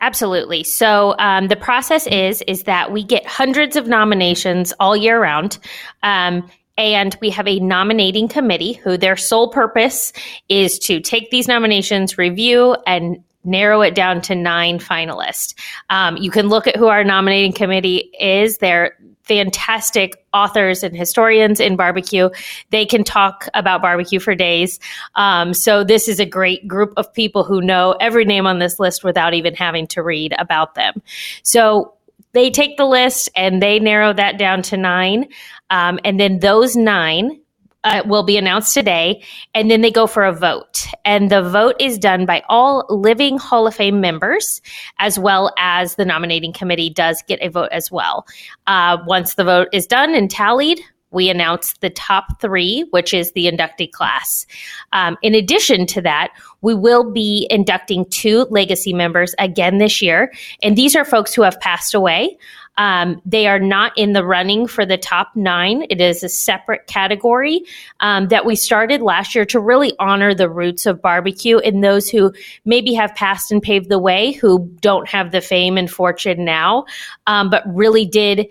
Absolutely. 0.00 0.62
So 0.62 1.14
um, 1.18 1.48
the 1.48 1.56
process 1.56 2.06
is 2.06 2.42
is 2.46 2.64
that 2.64 2.92
we 2.92 3.02
get 3.02 3.26
hundreds 3.26 3.76
of 3.76 3.86
nominations 3.86 4.72
all 4.78 4.96
year 4.96 5.20
round. 5.20 5.58
Um, 6.02 6.50
and 6.78 7.16
we 7.22 7.30
have 7.30 7.48
a 7.48 7.58
nominating 7.58 8.28
committee 8.28 8.74
who 8.74 8.98
their 8.98 9.16
sole 9.16 9.48
purpose 9.48 10.12
is 10.48 10.78
to 10.80 11.00
take 11.00 11.30
these 11.30 11.48
nominations, 11.48 12.18
review, 12.18 12.76
and 12.86 13.24
narrow 13.46 13.80
it 13.80 13.94
down 13.94 14.20
to 14.22 14.34
nine 14.34 14.78
finalists. 14.78 15.54
Um, 15.88 16.16
you 16.16 16.30
can 16.30 16.48
look 16.48 16.66
at 16.66 16.76
who 16.76 16.86
our 16.86 17.04
nominating 17.04 17.52
committee 17.52 18.10
is. 18.18 18.58
They're 18.58 18.96
fantastic 19.26 20.24
authors 20.32 20.82
and 20.82 20.96
historians 20.96 21.58
in 21.58 21.76
barbecue. 21.76 22.30
They 22.70 22.86
can 22.86 23.02
talk 23.02 23.48
about 23.54 23.82
barbecue 23.82 24.20
for 24.20 24.34
days. 24.34 24.78
Um, 25.16 25.52
so 25.52 25.82
this 25.82 26.06
is 26.08 26.20
a 26.20 26.26
great 26.26 26.66
group 26.68 26.92
of 26.96 27.12
people 27.12 27.42
who 27.42 27.60
know 27.60 27.96
every 28.00 28.24
name 28.24 28.46
on 28.46 28.60
this 28.60 28.78
list 28.78 29.02
without 29.02 29.34
even 29.34 29.54
having 29.54 29.86
to 29.88 30.02
read 30.02 30.34
about 30.38 30.74
them. 30.74 31.02
So 31.42 31.94
they 32.32 32.50
take 32.50 32.76
the 32.76 32.86
list 32.86 33.28
and 33.34 33.60
they 33.60 33.80
narrow 33.80 34.12
that 34.12 34.38
down 34.38 34.62
to 34.62 34.76
nine. 34.76 35.26
Um, 35.70 35.98
and 36.04 36.20
then 36.20 36.38
those 36.38 36.76
nine 36.76 37.40
uh, 37.86 38.02
will 38.04 38.24
be 38.24 38.36
announced 38.36 38.74
today, 38.74 39.22
and 39.54 39.70
then 39.70 39.80
they 39.80 39.92
go 39.92 40.06
for 40.08 40.24
a 40.24 40.32
vote. 40.32 40.86
And 41.04 41.30
the 41.30 41.40
vote 41.40 41.76
is 41.80 41.98
done 41.98 42.26
by 42.26 42.42
all 42.48 42.84
living 42.90 43.38
Hall 43.38 43.66
of 43.66 43.74
Fame 43.74 44.00
members, 44.00 44.60
as 44.98 45.18
well 45.18 45.54
as 45.56 45.94
the 45.94 46.04
nominating 46.04 46.52
committee 46.52 46.90
does 46.90 47.22
get 47.28 47.40
a 47.40 47.48
vote 47.48 47.70
as 47.70 47.90
well. 47.90 48.26
Uh, 48.66 48.98
once 49.06 49.34
the 49.34 49.44
vote 49.44 49.68
is 49.72 49.86
done 49.86 50.14
and 50.14 50.28
tallied, 50.28 50.80
we 51.12 51.30
announce 51.30 51.74
the 51.74 51.90
top 51.90 52.40
three, 52.40 52.84
which 52.90 53.14
is 53.14 53.32
the 53.32 53.46
inductee 53.46 53.90
class. 53.90 54.44
Um, 54.92 55.16
in 55.22 55.34
addition 55.34 55.86
to 55.86 56.02
that, 56.02 56.32
we 56.62 56.74
will 56.74 57.12
be 57.12 57.46
inducting 57.48 58.04
two 58.10 58.46
legacy 58.50 58.92
members 58.92 59.32
again 59.38 59.78
this 59.78 60.02
year. 60.02 60.32
And 60.62 60.76
these 60.76 60.96
are 60.96 61.04
folks 61.04 61.32
who 61.32 61.42
have 61.42 61.60
passed 61.60 61.94
away. 61.94 62.36
Um, 62.78 63.20
they 63.24 63.46
are 63.46 63.58
not 63.58 63.92
in 63.96 64.12
the 64.12 64.24
running 64.24 64.66
for 64.66 64.84
the 64.84 64.98
top 64.98 65.34
nine. 65.34 65.86
It 65.88 66.00
is 66.00 66.22
a 66.22 66.28
separate 66.28 66.86
category 66.86 67.62
um, 68.00 68.28
that 68.28 68.44
we 68.44 68.56
started 68.56 69.00
last 69.00 69.34
year 69.34 69.44
to 69.46 69.60
really 69.60 69.94
honor 69.98 70.34
the 70.34 70.48
roots 70.48 70.86
of 70.86 71.00
barbecue 71.00 71.58
and 71.58 71.82
those 71.82 72.08
who 72.08 72.32
maybe 72.64 72.94
have 72.94 73.14
passed 73.14 73.50
and 73.50 73.62
paved 73.62 73.88
the 73.88 73.98
way, 73.98 74.32
who 74.32 74.70
don't 74.80 75.08
have 75.08 75.32
the 75.32 75.40
fame 75.40 75.78
and 75.78 75.90
fortune 75.90 76.44
now, 76.44 76.84
um, 77.26 77.50
but 77.50 77.62
really 77.66 78.04
did 78.04 78.46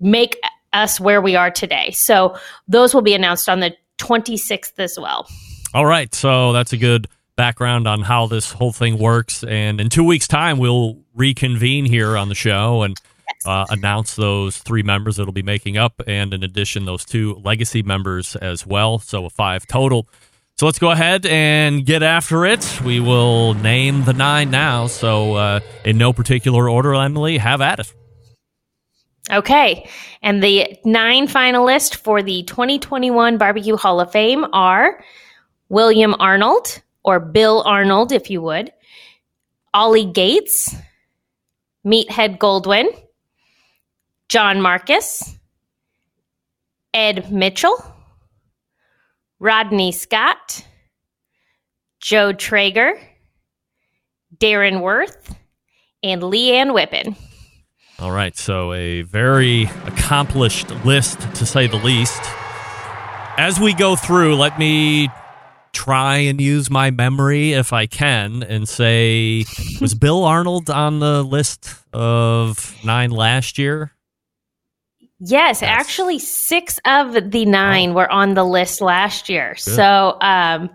make 0.00 0.40
us 0.72 1.00
where 1.00 1.20
we 1.22 1.36
are 1.36 1.50
today. 1.50 1.90
So 1.92 2.36
those 2.68 2.94
will 2.94 3.02
be 3.02 3.14
announced 3.14 3.48
on 3.48 3.60
the 3.60 3.74
26th 3.98 4.78
as 4.78 4.98
well. 4.98 5.28
All 5.72 5.86
right. 5.86 6.14
So 6.14 6.52
that's 6.52 6.72
a 6.72 6.76
good 6.76 7.08
background 7.36 7.86
on 7.86 8.00
how 8.00 8.26
this 8.26 8.50
whole 8.50 8.72
thing 8.72 8.98
works. 8.98 9.44
And 9.44 9.80
in 9.80 9.88
two 9.88 10.04
weeks' 10.04 10.28
time, 10.28 10.58
we'll 10.58 10.98
reconvene 11.14 11.84
here 11.84 12.16
on 12.16 12.28
the 12.28 12.34
show 12.34 12.82
and 12.82 12.96
uh, 13.44 13.66
announce 13.68 14.16
those 14.16 14.58
three 14.58 14.82
members 14.82 15.16
that'll 15.16 15.32
be 15.32 15.42
making 15.42 15.76
up, 15.76 16.00
and 16.06 16.32
in 16.32 16.42
addition, 16.42 16.84
those 16.84 17.04
two 17.04 17.34
legacy 17.44 17.82
members 17.82 18.36
as 18.36 18.66
well. 18.66 18.98
So 18.98 19.26
a 19.26 19.30
five 19.30 19.66
total. 19.66 20.08
So 20.58 20.64
let's 20.64 20.78
go 20.78 20.90
ahead 20.90 21.26
and 21.26 21.84
get 21.84 22.02
after 22.02 22.46
it. 22.46 22.80
We 22.82 22.98
will 22.98 23.52
name 23.54 24.04
the 24.04 24.14
nine 24.14 24.50
now. 24.50 24.86
So, 24.86 25.34
uh, 25.34 25.60
in 25.84 25.98
no 25.98 26.14
particular 26.14 26.70
order, 26.70 26.94
Emily, 26.94 27.36
have 27.36 27.60
at 27.60 27.78
it. 27.80 27.92
Okay. 29.30 29.86
And 30.22 30.42
the 30.42 30.78
nine 30.84 31.28
finalists 31.28 31.94
for 31.94 32.22
the 32.22 32.42
2021 32.44 33.36
Barbecue 33.36 33.76
Hall 33.76 34.00
of 34.00 34.10
Fame 34.12 34.46
are 34.54 35.04
William 35.68 36.14
Arnold, 36.18 36.80
or 37.04 37.20
Bill 37.20 37.62
Arnold, 37.66 38.12
if 38.12 38.30
you 38.30 38.40
would, 38.40 38.72
Ollie 39.74 40.04
Gates, 40.06 40.74
Meathead 41.84 42.38
Goldwyn, 42.38 42.86
John 44.28 44.60
Markus, 44.60 45.36
Ed 46.92 47.30
Mitchell, 47.30 47.76
Rodney 49.38 49.92
Scott, 49.92 50.64
Joe 52.00 52.32
Traeger, 52.32 52.98
Darren 54.36 54.80
Warth, 54.80 55.34
and 56.02 56.22
Leanne 56.22 56.72
Whippen. 56.72 57.16
All 57.98 58.12
right, 58.12 58.36
so 58.36 58.72
a 58.72 59.02
very 59.02 59.64
accomplished 59.86 60.70
list 60.84 61.20
to 61.36 61.46
say 61.46 61.66
the 61.66 61.76
least. 61.76 62.20
As 63.38 63.60
we 63.60 63.74
go 63.74 63.96
through, 63.96 64.36
let 64.36 64.58
me 64.58 65.08
try 65.72 66.16
and 66.16 66.40
use 66.40 66.68
my 66.68 66.90
memory 66.90 67.52
if 67.52 67.72
I 67.72 67.86
can 67.86 68.42
and 68.42 68.68
say, 68.68 69.44
was 69.80 69.94
Bill 69.94 70.24
Arnold 70.24 70.68
on 70.68 70.98
the 70.98 71.22
list 71.22 71.74
of 71.92 72.74
nine 72.84 73.10
last 73.10 73.56
year? 73.58 73.92
Yes, 75.20 75.62
actually, 75.62 76.18
six 76.18 76.78
of 76.84 77.30
the 77.30 77.44
nine 77.46 77.94
were 77.94 78.10
on 78.10 78.34
the 78.34 78.44
list 78.44 78.80
last 78.80 79.28
year. 79.28 79.54
So, 79.56 80.18
um, 80.20 80.68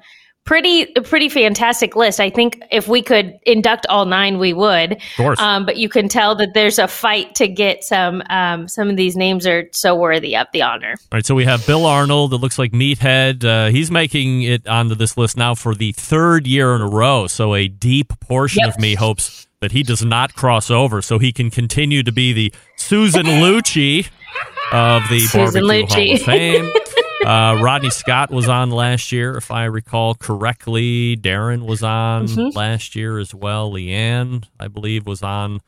pretty 0.43 0.88
pretty 1.03 1.29
fantastic 1.29 1.95
list. 1.95 2.19
I 2.19 2.31
think 2.31 2.60
if 2.71 2.88
we 2.88 3.03
could 3.03 3.36
induct 3.45 3.86
all 3.86 4.05
nine, 4.05 4.39
we 4.39 4.53
would. 4.53 4.93
Of 4.93 5.00
course. 5.15 5.39
Um, 5.39 5.67
but 5.67 5.77
you 5.77 5.88
can 5.88 6.10
tell 6.10 6.33
that 6.38 6.55
there's 6.55 6.79
a 6.79 6.88
fight 6.88 7.36
to 7.36 7.48
get 7.48 7.83
some. 7.83 8.24
Um, 8.31 8.67
some 8.67 8.89
of 8.89 8.98
these 8.98 9.15
names 9.15 9.45
are 9.45 9.69
so 9.74 9.95
worthy 9.95 10.36
of 10.36 10.48
the 10.53 10.63
honor. 10.63 10.95
All 11.00 11.17
right, 11.17 11.25
so 11.25 11.36
we 11.36 11.45
have 11.45 11.65
Bill 11.67 11.86
Arnold. 11.86 12.33
It 12.33 12.38
looks 12.38 12.57
like 12.57 12.71
Meathead. 12.71 13.43
Uh, 13.45 13.69
he's 13.69 13.91
making 13.91 14.41
it 14.41 14.67
onto 14.67 14.95
this 14.95 15.17
list 15.17 15.38
now 15.38 15.53
for 15.53 15.75
the 15.75 15.91
third 15.91 16.48
year 16.48 16.74
in 16.75 16.81
a 16.81 16.89
row. 16.89 17.27
So 17.27 17.53
a 17.53 17.67
deep 17.67 18.19
portion 18.21 18.62
Yep. 18.65 18.75
of 18.75 18.81
me 18.81 18.95
hopes 18.95 19.48
that 19.61 19.71
he 19.71 19.83
does 19.83 20.03
not 20.03 20.33
cross 20.33 20.69
over, 20.69 21.01
so 21.01 21.19
he 21.19 21.31
can 21.31 21.49
continue 21.49 22.03
to 22.03 22.11
be 22.11 22.33
the 22.33 22.53
Susan 22.75 23.25
Lucci 23.25 24.07
of 24.73 25.03
the 25.09 25.19
Susan 25.19 25.65
Barbecue 25.67 25.85
Hall 25.87 25.97
Lucci. 25.97 26.13
of 26.15 26.21
Fame. 26.23 26.71
Uh, 27.25 27.61
Rodney 27.61 27.91
Scott 27.91 28.31
was 28.31 28.49
on 28.49 28.71
last 28.71 29.11
year, 29.11 29.37
if 29.37 29.51
I 29.51 29.65
recall 29.65 30.15
correctly. 30.15 31.15
Darren 31.15 31.65
was 31.67 31.83
on 31.83 32.25
Mm-hmm. 32.25 32.57
last 32.57 32.95
year 32.95 33.19
as 33.19 33.35
well. 33.35 33.71
Leanne, 33.71 34.45
I 34.59 34.67
believe, 34.67 35.05
was 35.05 35.21
on 35.21 35.61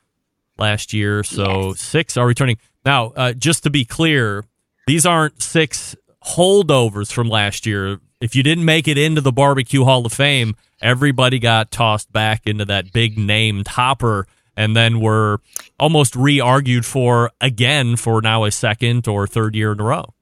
last 0.57 0.93
year. 0.93 1.23
So 1.23 1.73
six 1.73 2.17
are 2.17 2.25
returning. 2.25 2.57
Now, 2.83 3.13
uh, 3.15 3.33
just 3.33 3.61
to 3.63 3.69
be 3.69 3.85
clear, 3.85 4.43
these 4.87 5.05
aren't 5.05 5.43
six 5.43 5.95
holdovers 6.25 7.11
from 7.13 7.29
last 7.29 7.67
year. 7.67 7.99
If 8.19 8.35
you 8.35 8.41
didn't 8.41 8.65
make 8.65 8.87
it 8.87 8.97
into 8.97 9.21
the 9.21 9.31
Barbecue 9.31 9.83
Hall 9.83 10.05
of 10.05 10.13
Fame, 10.13 10.55
everybody 10.83 11.39
got 11.39 11.71
tossed 11.71 12.11
back 12.11 12.45
into 12.45 12.65
that 12.65 12.93
big 12.93 13.17
named 13.17 13.67
hopper 13.67 14.27
and 14.55 14.75
then 14.75 14.99
were 14.99 15.39
almost 15.79 16.15
re 16.15 16.39
argued 16.39 16.85
for 16.85 17.31
again 17.41 17.95
for 17.95 18.21
now 18.21 18.43
a 18.43 18.51
second 18.51 19.07
or 19.07 19.25
third 19.25 19.55
year 19.55 19.71
in 19.71 19.79
a 19.79 19.83
row. 19.83 20.13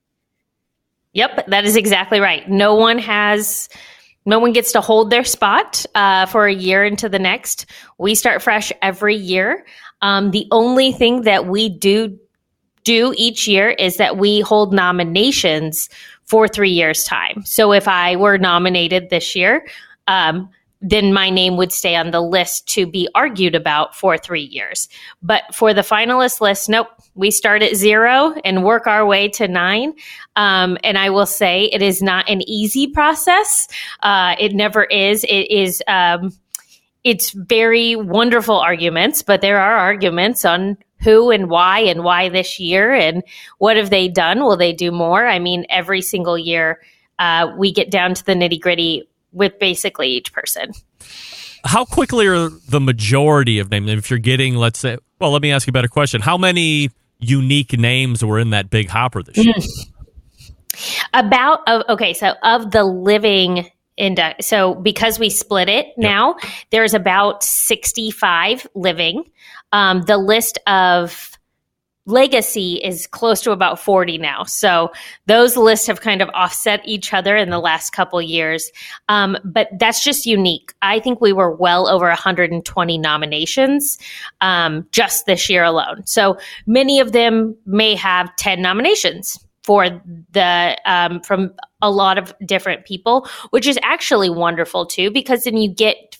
Yep, 1.13 1.47
that 1.47 1.65
is 1.65 1.75
exactly 1.75 2.21
right. 2.21 2.49
No 2.49 2.75
one 2.75 2.97
has, 2.99 3.67
no 4.25 4.39
one 4.39 4.53
gets 4.53 4.71
to 4.71 4.81
hold 4.81 5.09
their 5.09 5.25
spot 5.25 5.85
uh, 5.93 6.25
for 6.25 6.47
a 6.47 6.53
year 6.53 6.85
into 6.85 7.09
the 7.09 7.19
next. 7.19 7.65
We 7.97 8.15
start 8.15 8.41
fresh 8.41 8.71
every 8.81 9.17
year. 9.17 9.65
Um, 10.01 10.31
the 10.31 10.47
only 10.51 10.93
thing 10.93 11.23
that 11.23 11.47
we 11.47 11.67
do 11.67 12.17
do 12.83 13.13
each 13.17 13.47
year 13.47 13.69
is 13.71 13.97
that 13.97 14.17
we 14.17 14.39
hold 14.39 14.73
nominations 14.73 15.89
for 16.23 16.47
three 16.47 16.71
years' 16.71 17.03
time. 17.03 17.43
So 17.45 17.73
if 17.73 17.87
I 17.87 18.15
were 18.15 18.37
nominated 18.37 19.09
this 19.09 19.35
year, 19.35 19.67
um, 20.07 20.49
then 20.81 21.13
my 21.13 21.29
name 21.29 21.57
would 21.57 21.71
stay 21.71 21.95
on 21.95 22.09
the 22.09 22.21
list 22.21 22.67
to 22.69 22.87
be 22.87 23.07
argued 23.13 23.53
about 23.53 23.95
for 23.95 24.17
three 24.17 24.41
years. 24.41 24.89
But 25.21 25.43
for 25.53 25.73
the 25.73 25.81
finalist 25.81 26.41
list, 26.41 26.69
nope, 26.69 26.87
we 27.13 27.29
start 27.29 27.61
at 27.61 27.75
zero 27.75 28.33
and 28.43 28.63
work 28.63 28.87
our 28.87 29.05
way 29.05 29.29
to 29.29 29.47
nine. 29.47 29.93
Um, 30.35 30.77
and 30.83 30.97
I 30.97 31.11
will 31.11 31.27
say 31.27 31.65
it 31.65 31.83
is 31.83 32.01
not 32.01 32.27
an 32.27 32.41
easy 32.49 32.87
process. 32.87 33.67
Uh, 34.01 34.35
it 34.39 34.53
never 34.53 34.83
is. 34.85 35.23
It 35.25 35.51
is. 35.51 35.83
Um, 35.87 36.33
it's 37.03 37.31
very 37.31 37.95
wonderful 37.95 38.57
arguments, 38.59 39.23
but 39.23 39.41
there 39.41 39.59
are 39.59 39.77
arguments 39.77 40.45
on 40.45 40.77
who 40.99 41.31
and 41.31 41.49
why 41.49 41.79
and 41.79 42.03
why 42.03 42.29
this 42.29 42.59
year 42.59 42.93
and 42.93 43.23
what 43.57 43.75
have 43.75 43.89
they 43.89 44.07
done? 44.07 44.39
Will 44.39 44.57
they 44.57 44.73
do 44.73 44.91
more? 44.91 45.25
I 45.27 45.39
mean, 45.39 45.65
every 45.69 46.01
single 46.01 46.37
year 46.37 46.79
uh, 47.17 47.53
we 47.57 47.71
get 47.71 47.89
down 47.89 48.13
to 48.13 48.23
the 48.23 48.33
nitty 48.33 48.59
gritty 48.59 49.09
with 49.31 49.57
basically 49.59 50.07
each 50.07 50.33
person. 50.33 50.71
How 51.63 51.85
quickly 51.85 52.27
are 52.27 52.49
the 52.49 52.79
majority 52.79 53.59
of 53.59 53.69
names? 53.69 53.89
If 53.89 54.09
you're 54.09 54.19
getting, 54.19 54.55
let's 54.55 54.79
say, 54.79 54.97
well, 55.19 55.31
let 55.31 55.41
me 55.41 55.51
ask 55.51 55.67
you 55.67 55.71
a 55.71 55.73
better 55.73 55.87
question. 55.87 56.21
How 56.21 56.37
many 56.37 56.89
unique 57.19 57.77
names 57.77 58.25
were 58.25 58.39
in 58.39 58.49
that 58.49 58.69
big 58.69 58.89
hopper 58.89 59.23
this 59.23 59.37
year? 59.37 59.53
About 61.13 61.67
of 61.67 61.83
okay, 61.89 62.13
so 62.13 62.33
of 62.43 62.71
the 62.71 62.83
living 62.83 63.69
index, 63.97 64.47
so 64.47 64.73
because 64.73 65.19
we 65.19 65.29
split 65.29 65.67
it 65.67 65.87
now, 65.97 66.37
there's 66.71 66.93
about 66.93 67.43
65 67.43 68.65
living. 68.73 69.23
Um, 69.73 70.01
the 70.03 70.17
list 70.17 70.57
of 70.67 71.37
legacy 72.05 72.75
is 72.75 73.07
close 73.07 73.41
to 73.41 73.51
about 73.51 73.79
40 73.79 74.17
now. 74.17 74.43
So 74.43 74.91
those 75.27 75.55
lists 75.55 75.87
have 75.87 76.01
kind 76.01 76.21
of 76.21 76.29
offset 76.33 76.81
each 76.85 77.13
other 77.13 77.35
in 77.35 77.49
the 77.49 77.59
last 77.59 77.91
couple 77.91 78.21
years. 78.21 78.71
Um, 79.07 79.37
but 79.43 79.69
that's 79.79 80.03
just 80.03 80.25
unique. 80.25 80.73
I 80.81 80.99
think 80.99 81.21
we 81.21 81.33
were 81.33 81.51
well 81.55 81.87
over 81.87 82.07
120 82.07 82.97
nominations 82.97 83.97
um, 84.41 84.87
just 84.91 85.25
this 85.25 85.49
year 85.49 85.63
alone. 85.63 86.05
So 86.05 86.37
many 86.65 86.99
of 86.99 87.11
them 87.11 87.55
may 87.65 87.95
have 87.95 88.35
10 88.37 88.61
nominations 88.61 89.37
for 89.63 90.01
the 90.31 90.77
um, 90.85 91.21
from 91.21 91.53
a 91.81 91.91
lot 91.91 92.17
of 92.17 92.33
different 92.45 92.85
people, 92.85 93.27
which 93.51 93.67
is 93.67 93.77
actually 93.83 94.29
wonderful 94.29 94.85
too, 94.85 95.11
because 95.11 95.43
then 95.43 95.57
you 95.57 95.73
get 95.73 96.10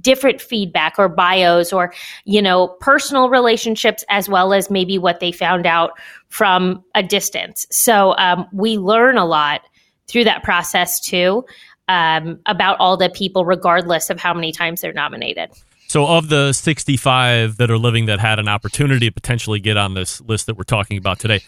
different 0.00 0.40
feedback 0.40 0.98
or 0.98 1.08
bios 1.08 1.72
or 1.72 1.92
you 2.24 2.42
know 2.42 2.68
personal 2.80 3.28
relationships 3.28 4.04
as 4.08 4.28
well 4.28 4.52
as 4.52 4.70
maybe 4.70 4.98
what 4.98 5.20
they 5.20 5.32
found 5.32 5.66
out 5.66 5.92
from 6.28 6.82
a 6.94 7.02
distance 7.02 7.66
so 7.70 8.16
um, 8.18 8.46
we 8.52 8.78
learn 8.78 9.16
a 9.16 9.24
lot 9.24 9.62
through 10.06 10.24
that 10.24 10.42
process 10.42 11.00
too 11.00 11.44
um, 11.88 12.38
about 12.46 12.76
all 12.80 12.96
the 12.96 13.08
people 13.10 13.44
regardless 13.44 14.10
of 14.10 14.18
how 14.18 14.34
many 14.34 14.52
times 14.52 14.80
they're 14.80 14.92
nominated 14.92 15.50
So, 15.88 16.04
of 16.06 16.28
the 16.28 16.52
65 16.52 17.58
that 17.58 17.70
are 17.70 17.78
living 17.78 18.06
that 18.06 18.18
had 18.18 18.40
an 18.40 18.48
opportunity 18.48 19.06
to 19.06 19.12
potentially 19.12 19.60
get 19.60 19.76
on 19.76 19.94
this 19.94 20.20
list 20.20 20.46
that 20.46 20.56
we're 20.56 20.64
talking 20.64 20.98
about 20.98 21.20
today, 21.20 21.42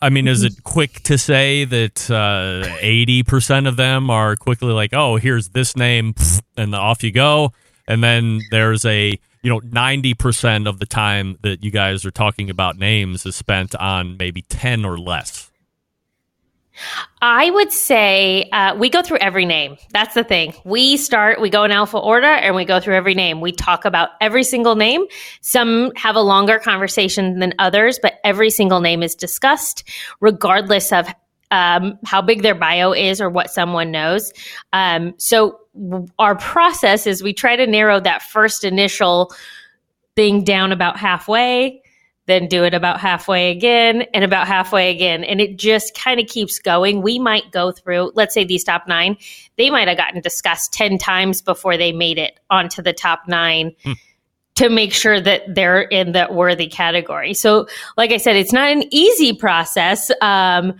I 0.00 0.08
mean, 0.08 0.28
is 0.28 0.42
it 0.42 0.64
quick 0.64 1.02
to 1.04 1.18
say 1.18 1.64
that 1.64 2.10
uh, 2.10 2.66
80% 2.78 3.68
of 3.68 3.76
them 3.76 4.10
are 4.10 4.34
quickly 4.34 4.72
like, 4.72 4.94
oh, 4.94 5.16
here's 5.16 5.50
this 5.50 5.76
name, 5.76 6.14
and 6.56 6.74
off 6.74 7.04
you 7.04 7.12
go? 7.12 7.52
And 7.86 8.02
then 8.02 8.40
there's 8.50 8.84
a, 8.84 9.18
you 9.42 9.50
know, 9.50 9.60
90% 9.60 10.68
of 10.68 10.78
the 10.78 10.86
time 10.86 11.38
that 11.42 11.62
you 11.62 11.70
guys 11.70 12.04
are 12.04 12.10
talking 12.10 12.50
about 12.50 12.78
names 12.78 13.26
is 13.26 13.36
spent 13.36 13.74
on 13.76 14.16
maybe 14.16 14.42
10 14.42 14.84
or 14.84 14.98
less. 14.98 15.50
I 17.22 17.50
would 17.50 17.72
say 17.72 18.48
uh, 18.52 18.74
we 18.74 18.88
go 18.88 19.02
through 19.02 19.18
every 19.18 19.44
name. 19.44 19.76
That's 19.92 20.14
the 20.14 20.24
thing. 20.24 20.54
We 20.64 20.96
start, 20.96 21.40
we 21.40 21.48
go 21.48 21.64
in 21.64 21.70
alpha 21.70 21.98
order 21.98 22.26
and 22.26 22.54
we 22.56 22.64
go 22.64 22.80
through 22.80 22.96
every 22.96 23.14
name. 23.14 23.40
We 23.40 23.52
talk 23.52 23.84
about 23.84 24.10
every 24.20 24.42
single 24.42 24.74
name. 24.74 25.06
Some 25.40 25.92
have 25.94 26.16
a 26.16 26.20
longer 26.20 26.58
conversation 26.58 27.38
than 27.38 27.54
others, 27.58 27.98
but 28.02 28.14
every 28.24 28.50
single 28.50 28.80
name 28.80 29.02
is 29.02 29.14
discussed, 29.14 29.88
regardless 30.20 30.92
of 30.92 31.06
um, 31.50 31.98
how 32.04 32.20
big 32.20 32.42
their 32.42 32.54
bio 32.54 32.92
is 32.92 33.20
or 33.20 33.30
what 33.30 33.50
someone 33.50 33.90
knows. 33.92 34.32
Um, 34.72 35.14
so 35.18 35.60
our 36.18 36.36
process 36.36 37.06
is 37.06 37.22
we 37.22 37.32
try 37.32 37.56
to 37.56 37.66
narrow 37.66 38.00
that 38.00 38.22
first 38.22 38.64
initial 38.64 39.34
thing 40.14 40.44
down 40.44 40.72
about 40.72 40.96
halfway 40.96 41.82
then 42.26 42.46
do 42.46 42.64
it 42.64 42.72
about 42.72 43.00
halfway 43.00 43.50
again 43.50 44.02
and 44.14 44.24
about 44.24 44.46
halfway 44.46 44.90
again. 44.90 45.24
And 45.24 45.40
it 45.40 45.58
just 45.58 45.94
kind 45.94 46.18
of 46.20 46.26
keeps 46.26 46.58
going. 46.58 47.02
We 47.02 47.18
might 47.18 47.50
go 47.50 47.70
through, 47.70 48.12
let's 48.14 48.32
say 48.32 48.44
these 48.44 48.64
top 48.64 48.88
nine, 48.88 49.16
they 49.56 49.70
might 49.70 49.88
have 49.88 49.98
gotten 49.98 50.20
discussed 50.20 50.72
10 50.72 50.98
times 50.98 51.42
before 51.42 51.76
they 51.76 51.92
made 51.92 52.18
it 52.18 52.40
onto 52.50 52.82
the 52.82 52.92
top 52.92 53.22
nine. 53.28 53.72
to 54.54 54.68
make 54.68 54.92
sure 54.92 55.20
that 55.20 55.42
they're 55.52 55.82
in 55.82 56.12
that 56.12 56.32
worthy 56.32 56.68
category. 56.68 57.34
So, 57.34 57.66
like 57.96 58.12
I 58.12 58.18
said, 58.18 58.36
it's 58.36 58.52
not 58.52 58.70
an 58.70 58.84
easy 58.92 59.32
process. 59.32 60.12
Um, 60.22 60.74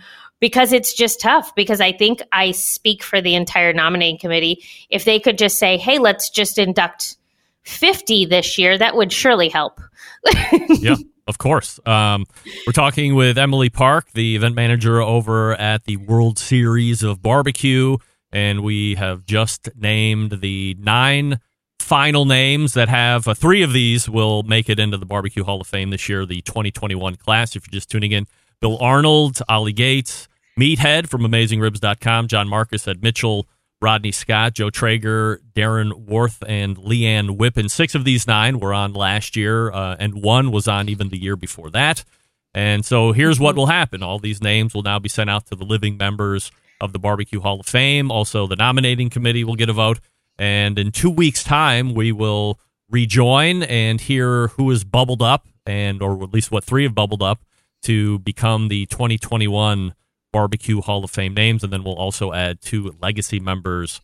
because 0.45 0.71
it's 0.71 0.93
just 0.93 1.19
tough 1.19 1.55
because 1.55 1.81
I 1.81 1.91
think 1.91 2.21
I 2.31 2.51
speak 2.51 3.01
for 3.01 3.19
the 3.19 3.33
entire 3.33 3.73
nominating 3.73 4.19
committee. 4.19 4.63
If 4.91 5.03
they 5.03 5.19
could 5.19 5.39
just 5.39 5.57
say, 5.57 5.75
hey, 5.75 5.97
let's 5.97 6.29
just 6.29 6.59
induct 6.59 7.17
50 7.63 8.25
this 8.25 8.59
year, 8.59 8.77
that 8.77 8.95
would 8.95 9.11
surely 9.11 9.49
help. 9.49 9.81
yeah, 10.69 10.97
of 11.25 11.39
course. 11.39 11.79
Um, 11.87 12.27
we're 12.67 12.73
talking 12.73 13.15
with 13.15 13.39
Emily 13.39 13.71
Park, 13.71 14.11
the 14.13 14.35
event 14.35 14.53
manager 14.53 15.01
over 15.01 15.55
at 15.55 15.85
the 15.85 15.97
World 15.97 16.37
Series 16.37 17.01
of 17.01 17.23
Barbecue, 17.23 17.97
and 18.31 18.61
we 18.61 18.93
have 18.93 19.25
just 19.25 19.69
named 19.75 20.41
the 20.41 20.75
nine 20.77 21.39
final 21.79 22.25
names 22.25 22.75
that 22.75 22.87
have 22.87 23.27
uh, 23.27 23.33
three 23.33 23.63
of 23.63 23.73
these 23.73 24.07
will 24.07 24.43
make 24.43 24.69
it 24.69 24.79
into 24.79 24.97
the 24.97 25.07
Barbecue 25.07 25.43
Hall 25.43 25.59
of 25.59 25.65
Fame 25.65 25.89
this 25.89 26.07
year, 26.07 26.23
the 26.23 26.41
2021 26.41 27.15
class. 27.15 27.55
If 27.55 27.65
you're 27.65 27.79
just 27.79 27.89
tuning 27.89 28.11
in, 28.11 28.27
Bill 28.61 28.77
Arnold, 28.79 29.39
Ollie 29.49 29.73
Gates, 29.73 30.27
Meathead 30.59 31.09
from 31.09 31.21
AmazingRibs.com, 31.21 32.27
John 32.27 32.47
Markus 32.47 32.87
Ed 32.87 33.03
Mitchell, 33.03 33.47
Rodney 33.81 34.11
Scott, 34.11 34.53
Joe 34.53 34.69
Traeger, 34.69 35.41
Darren 35.53 35.93
Warth, 35.93 36.41
and 36.47 36.77
Leanne 36.77 37.37
Whippen. 37.37 37.69
Six 37.69 37.93
of 37.93 38.05
these 38.05 38.25
nine 38.25 38.59
were 38.59 38.73
on 38.73 38.93
last 38.93 39.35
year, 39.35 39.71
uh, 39.71 39.97
and 39.99 40.23
one 40.23 40.51
was 40.51 40.67
on 40.67 40.87
even 40.87 41.09
the 41.09 41.21
year 41.21 41.35
before 41.35 41.69
that. 41.71 42.05
And 42.53 42.85
so 42.85 43.11
here's 43.11 43.37
what 43.37 43.57
will 43.57 43.65
happen 43.65 44.01
all 44.01 44.17
these 44.17 44.41
names 44.41 44.73
will 44.73 44.81
now 44.81 44.97
be 44.97 45.09
sent 45.09 45.29
out 45.29 45.45
to 45.47 45.55
the 45.55 45.65
living 45.65 45.97
members 45.97 46.51
of 46.79 46.93
the 46.93 46.99
Barbecue 46.99 47.41
Hall 47.41 47.59
of 47.59 47.65
Fame. 47.65 48.09
Also, 48.09 48.47
the 48.47 48.55
nominating 48.55 49.09
committee 49.09 49.43
will 49.43 49.55
get 49.55 49.69
a 49.69 49.73
vote. 49.73 49.99
And 50.39 50.79
in 50.79 50.91
two 50.91 51.09
weeks' 51.09 51.43
time, 51.43 51.93
we 51.93 52.13
will 52.13 52.59
rejoin 52.89 53.63
and 53.63 53.99
hear 53.99 54.47
who 54.49 54.69
has 54.69 54.85
bubbled 54.85 55.21
up, 55.21 55.47
and 55.65 56.01
or 56.01 56.23
at 56.23 56.33
least 56.33 56.49
what 56.49 56.63
three 56.63 56.83
have 56.83 56.95
bubbled 56.95 57.21
up 57.21 57.43
to 57.83 58.19
become 58.19 58.69
the 58.69 58.85
2021 58.85 59.93
Barbecue 60.35 60.81
Hall 60.81 61.01
of 61.01 61.11
Fame 61.11 61.33
names, 61.33 61.63
and 61.63 61.71
then 61.71 61.85
we'll 61.85 61.95
also 61.95 62.33
add 62.33 62.59
two 62.59 62.93
legacy 63.01 63.39
members 63.39 64.01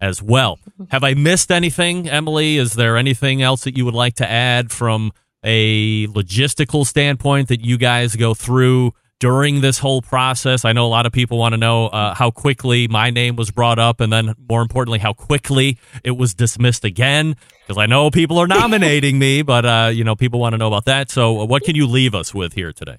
as 0.00 0.20
well. 0.20 0.58
Have 0.90 1.04
I 1.04 1.14
missed 1.14 1.52
anything, 1.52 2.08
Emily? 2.08 2.56
Is 2.56 2.72
there 2.72 2.96
anything 2.96 3.42
else 3.42 3.62
that 3.62 3.76
you 3.76 3.84
would 3.84 3.94
like 3.94 4.14
to 4.14 4.28
add 4.28 4.72
from 4.72 5.12
a 5.44 6.08
logistical 6.08 6.84
standpoint 6.84 7.46
that 7.46 7.64
you 7.64 7.78
guys 7.78 8.16
go 8.16 8.34
through 8.34 8.90
during 9.20 9.60
this 9.60 9.78
whole 9.78 10.02
process? 10.02 10.64
I 10.64 10.72
know 10.72 10.84
a 10.84 10.90
lot 10.90 11.06
of 11.06 11.12
people 11.12 11.38
want 11.38 11.52
to 11.52 11.56
know 11.56 11.86
uh, 11.86 12.12
how 12.12 12.32
quickly 12.32 12.88
my 12.88 13.10
name 13.10 13.36
was 13.36 13.52
brought 13.52 13.78
up, 13.78 14.00
and 14.00 14.12
then 14.12 14.34
more 14.50 14.62
importantly, 14.62 14.98
how 14.98 15.12
quickly 15.12 15.78
it 16.02 16.16
was 16.16 16.34
dismissed 16.34 16.84
again. 16.84 17.36
Because 17.68 17.78
I 17.78 17.86
know 17.86 18.10
people 18.10 18.38
are 18.38 18.48
nominating 18.48 19.16
me, 19.16 19.42
but 19.42 19.64
uh, 19.64 19.90
you 19.94 20.02
know 20.02 20.16
people 20.16 20.40
want 20.40 20.54
to 20.54 20.58
know 20.58 20.66
about 20.66 20.86
that. 20.86 21.08
So, 21.08 21.40
uh, 21.40 21.44
what 21.44 21.62
can 21.62 21.76
you 21.76 21.86
leave 21.86 22.16
us 22.16 22.34
with 22.34 22.54
here 22.54 22.72
today? 22.72 22.98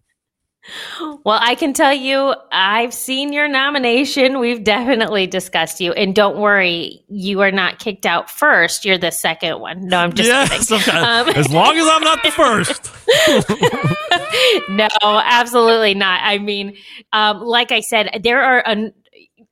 Well, 1.23 1.39
I 1.41 1.55
can 1.55 1.73
tell 1.73 1.93
you, 1.93 2.33
I've 2.51 2.93
seen 2.93 3.33
your 3.33 3.47
nomination. 3.47 4.39
We've 4.39 4.63
definitely 4.63 5.27
discussed 5.27 5.79
you. 5.79 5.91
And 5.93 6.15
don't 6.15 6.37
worry, 6.37 7.03
you 7.07 7.41
are 7.41 7.51
not 7.51 7.79
kicked 7.79 8.05
out 8.05 8.29
first. 8.29 8.85
You're 8.85 8.97
the 8.97 9.11
second 9.11 9.59
one. 9.59 9.87
No, 9.87 9.97
I'm 9.99 10.13
just 10.13 10.27
yes. 10.27 10.71
Um, 10.89 11.29
as 11.29 11.51
long 11.51 11.77
as 11.77 11.87
I'm 11.87 12.03
not 12.03 12.23
the 12.23 12.31
first. 12.31 12.91
no, 14.69 14.87
absolutely 15.03 15.93
not. 15.93 16.21
I 16.23 16.37
mean, 16.37 16.75
um, 17.13 17.41
like 17.41 17.71
I 17.71 17.81
said, 17.81 18.21
there 18.23 18.41
are 18.41 18.63
an, 18.65 18.93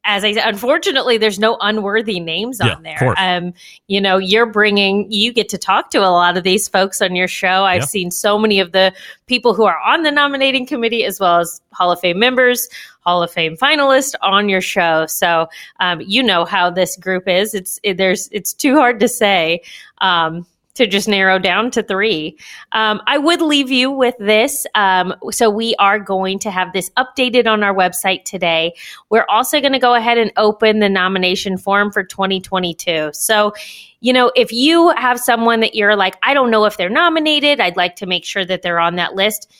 as 0.07 0.23
I 0.23 0.31
said, 0.33 0.47
unfortunately, 0.47 1.17
there's 1.17 1.37
no 1.37 1.57
unworthy 1.59 2.19
names 2.21 2.59
Yeah, 2.63 2.75
on 2.75 2.83
there. 2.83 3.13
Um, 3.17 3.53
you 3.87 3.99
know, 3.99 4.17
you're 4.17 4.45
bringing, 4.45 5.11
you 5.11 5.33
get 5.33 5.49
to 5.49 5.57
talk 5.57 5.91
to 5.91 5.99
a 5.99 6.07
lot 6.09 6.37
of 6.37 6.43
these 6.43 6.69
folks 6.69 7.01
on 7.01 7.13
your 7.13 7.27
show. 7.27 7.65
I've 7.65 7.81
Yeah. 7.81 7.85
seen 7.87 8.11
so 8.11 8.39
many 8.39 8.61
of 8.61 8.71
the 8.71 8.93
people 9.27 9.53
who 9.53 9.65
are 9.65 9.77
on 9.79 10.03
the 10.03 10.11
nominating 10.11 10.65
committee, 10.65 11.03
as 11.03 11.19
well 11.19 11.41
as 11.41 11.59
Hall 11.73 11.91
of 11.91 11.99
Fame 11.99 12.19
members, 12.19 12.69
Hall 13.01 13.21
of 13.21 13.29
Fame 13.31 13.57
finalists 13.57 14.15
on 14.21 14.47
your 14.47 14.61
show. 14.61 15.05
So, 15.07 15.49
um, 15.81 16.01
you 16.01 16.23
know 16.23 16.45
how 16.45 16.69
this 16.69 16.95
group 16.95 17.27
is. 17.27 17.53
It's 17.53 17.77
it, 17.83 17.97
there's 17.97 18.29
it's 18.31 18.53
too 18.53 18.75
hard 18.75 19.01
to 19.01 19.09
say. 19.09 19.61
Um, 19.99 20.45
to 20.77 20.87
just 20.87 21.07
narrow 21.07 21.37
down 21.37 21.69
to 21.71 21.83
three. 21.83 22.37
Um, 22.71 23.01
I 23.05 23.17
would 23.17 23.41
leave 23.41 23.69
you 23.69 23.91
with 23.91 24.15
this. 24.19 24.65
Um, 24.75 25.13
so 25.31 25.49
we 25.49 25.75
are 25.75 25.99
going 25.99 26.39
to 26.39 26.51
have 26.51 26.73
this 26.73 26.89
updated 26.97 27.47
on 27.47 27.63
our 27.63 27.73
website 27.73 28.23
today. 28.23 28.73
We're 29.09 29.25
also 29.27 29.59
going 29.59 29.73
to 29.73 29.79
go 29.79 29.93
ahead 29.93 30.17
and 30.17 30.31
open 30.37 30.79
the 30.79 30.89
nomination 30.89 31.57
form 31.57 31.91
for 31.91 32.03
2022. 32.03 33.11
So, 33.13 33.53
you 33.99 34.13
know, 34.13 34.31
if 34.35 34.51
you 34.51 34.89
have 34.97 35.19
someone 35.19 35.59
that 35.59 35.75
you're 35.75 35.95
like, 35.95 36.15
I 36.23 36.33
don't 36.33 36.51
know 36.51 36.65
if 36.65 36.77
they're 36.77 36.89
nominated, 36.89 37.59
I'd 37.59 37.77
like 37.77 37.95
to 37.97 38.05
make 38.05 38.25
sure 38.25 38.45
that 38.45 38.61
they're 38.61 38.79
on 38.79 38.95
that 38.95 39.15
list. 39.15 39.51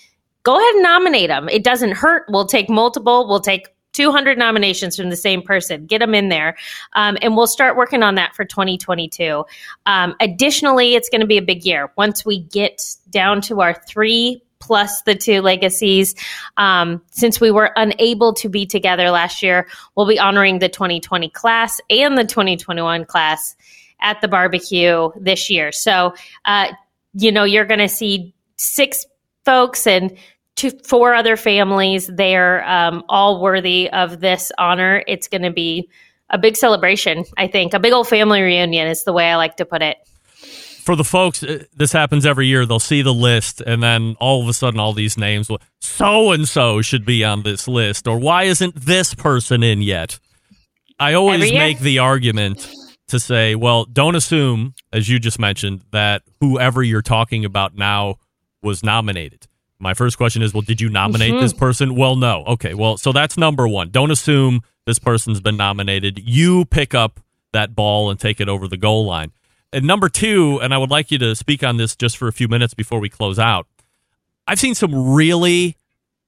Go 0.43 0.57
ahead 0.57 0.75
and 0.75 0.83
nominate 0.83 1.27
them. 1.29 1.49
It 1.49 1.63
doesn't 1.63 1.91
hurt. 1.91 2.25
We'll 2.29 2.45
take 2.45 2.69
multiple. 2.69 3.27
We'll 3.27 3.41
take 3.41 3.67
200 3.97 4.37
nominations 4.37 4.95
from 4.95 5.09
the 5.09 5.15
same 5.15 5.41
person. 5.41 5.87
Get 5.87 5.99
them 5.99 6.13
in 6.13 6.29
there. 6.29 6.55
Um, 6.93 7.17
and 7.23 7.35
we'll 7.35 7.47
start 7.47 7.75
working 7.75 8.03
on 8.03 8.13
that 8.15 8.35
for 8.35 8.45
2022. 8.45 9.43
Um, 9.87 10.15
additionally, 10.19 10.93
it's 10.93 11.09
going 11.09 11.21
to 11.21 11.27
be 11.27 11.39
a 11.39 11.41
big 11.41 11.65
year. 11.65 11.91
Once 11.97 12.23
we 12.23 12.39
get 12.39 12.79
down 13.09 13.41
to 13.41 13.61
our 13.61 13.73
three 13.73 14.43
plus 14.59 15.01
the 15.01 15.15
two 15.15 15.41
legacies, 15.41 16.13
um, 16.57 17.01
since 17.09 17.41
we 17.41 17.49
were 17.49 17.71
unable 17.75 18.35
to 18.35 18.49
be 18.49 18.67
together 18.67 19.09
last 19.09 19.41
year, 19.41 19.67
we'll 19.95 20.07
be 20.07 20.19
honoring 20.19 20.59
the 20.59 20.69
2020 20.69 21.29
class 21.31 21.81
and 21.89 22.15
the 22.17 22.23
2021 22.23 23.03
class 23.05 23.55
at 23.99 24.21
the 24.21 24.27
barbecue 24.27 25.09
this 25.19 25.49
year. 25.49 25.71
So, 25.71 26.13
uh, 26.45 26.67
you 27.13 27.31
know, 27.31 27.45
you're 27.45 27.65
going 27.65 27.79
to 27.79 27.89
see 27.89 28.35
six 28.57 29.07
folks 29.43 29.87
and 29.87 30.15
two, 30.57 30.71
four 30.83 31.13
other 31.13 31.37
families. 31.37 32.07
They're 32.07 32.67
um, 32.67 33.03
all 33.07 33.41
worthy 33.41 33.89
of 33.89 34.19
this 34.19 34.51
honor. 34.57 35.03
It's 35.07 35.29
going 35.29 35.43
to 35.43 35.51
be 35.51 35.89
a 36.29 36.37
big 36.37 36.57
celebration, 36.57 37.23
I 37.37 37.47
think. 37.47 37.73
A 37.73 37.79
big 37.79 37.93
old 37.93 38.09
family 38.09 38.41
reunion 38.41 38.87
is 38.87 39.05
the 39.05 39.13
way 39.13 39.29
I 39.31 39.37
like 39.37 39.55
to 39.57 39.65
put 39.65 39.81
it. 39.81 39.97
For 40.83 40.95
the 40.95 41.03
folks, 41.03 41.43
uh, 41.43 41.63
this 41.75 41.91
happens 41.91 42.25
every 42.25 42.47
year. 42.47 42.65
They'll 42.65 42.79
see 42.79 43.01
the 43.01 43.13
list, 43.13 43.61
and 43.61 43.81
then 43.83 44.15
all 44.19 44.41
of 44.41 44.47
a 44.47 44.53
sudden, 44.53 44.79
all 44.79 44.93
these 44.93 45.17
names, 45.17 45.49
so 45.79 46.31
and 46.31 46.47
so 46.47 46.81
should 46.81 47.05
be 47.05 47.23
on 47.23 47.43
this 47.43 47.67
list, 47.67 48.07
or 48.07 48.17
why 48.17 48.43
isn't 48.43 48.75
this 48.75 49.13
person 49.13 49.63
in 49.63 49.81
yet? 49.81 50.19
I 50.99 51.13
always 51.13 51.51
make 51.51 51.79
the 51.79 51.99
argument 51.99 52.73
to 53.09 53.19
say, 53.19 53.55
well, 53.55 53.85
don't 53.85 54.15
assume, 54.15 54.73
as 54.91 55.07
you 55.09 55.19
just 55.19 55.39
mentioned, 55.39 55.81
that 55.91 56.23
whoever 56.39 56.81
you're 56.81 57.01
talking 57.01 57.45
about 57.45 57.75
now 57.75 58.15
was 58.61 58.83
nominated. 58.83 59.46
My 59.79 59.93
first 59.93 60.17
question 60.17 60.41
is, 60.41 60.53
well, 60.53 60.61
did 60.61 60.81
you 60.81 60.89
nominate 60.89 61.31
Mm-hmm. 61.33 61.41
this 61.41 61.53
person? 61.53 61.95
Well, 61.95 62.15
no. 62.15 62.43
Okay, 62.47 62.73
well, 62.73 62.97
so 62.97 63.11
that's 63.11 63.37
number 63.37 63.67
one. 63.67 63.89
Don't 63.91 64.09
assume 64.11 64.61
this 64.85 64.97
person's 64.99 65.39
been 65.39 65.57
nominated. 65.57 66.19
You 66.19 66.65
pick 66.65 66.95
up 66.95 67.19
that 67.53 67.75
ball 67.75 68.09
and 68.09 68.19
take 68.19 68.39
it 68.41 68.49
over 68.49 68.67
the 68.67 68.77
goal 68.77 69.05
line. 69.05 69.31
And 69.71 69.85
number 69.85 70.09
two, 70.09 70.59
and 70.61 70.73
I 70.73 70.77
would 70.77 70.89
like 70.89 71.11
you 71.11 71.17
to 71.19 71.35
speak 71.35 71.63
on 71.63 71.77
this 71.77 71.95
just 71.95 72.17
for 72.17 72.27
a 72.27 72.31
few 72.33 72.47
minutes 72.47 72.73
before 72.73 72.99
we 72.99 73.09
close 73.09 73.37
out. 73.37 73.67
I've 74.47 74.59
seen 74.59 74.75
some 74.75 75.13
really 75.13 75.75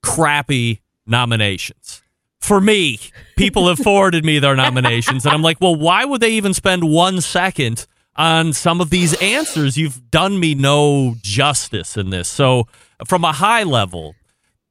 crappy 0.04 0.82
nominations. 1.08 2.02
For 2.42 2.62
me, 2.62 3.00
people 3.36 3.68
have 3.68 3.80
forwarded 3.80 4.24
me 4.24 4.40
their 4.40 4.56
nominations, 4.56 5.26
and 5.26 5.34
I'm 5.34 5.42
like, 5.42 5.60
well, 5.60 5.76
why 5.76 6.06
would 6.06 6.22
they 6.22 6.32
even 6.32 6.54
spend 6.54 6.84
one 6.90 7.20
second 7.22 7.86
on 8.16 8.54
some 8.54 8.80
of 8.82 8.90
these 8.90 9.14
answers? 9.22 9.78
You've 9.78 10.10
done 10.10 10.40
me 10.40 10.56
no 10.56 11.16
justice 11.22 11.98
in 11.98 12.10
this. 12.12 12.30
So, 12.30 12.66
from 13.06 13.24
a 13.24 13.32
high 13.32 13.64
level, 13.64 14.16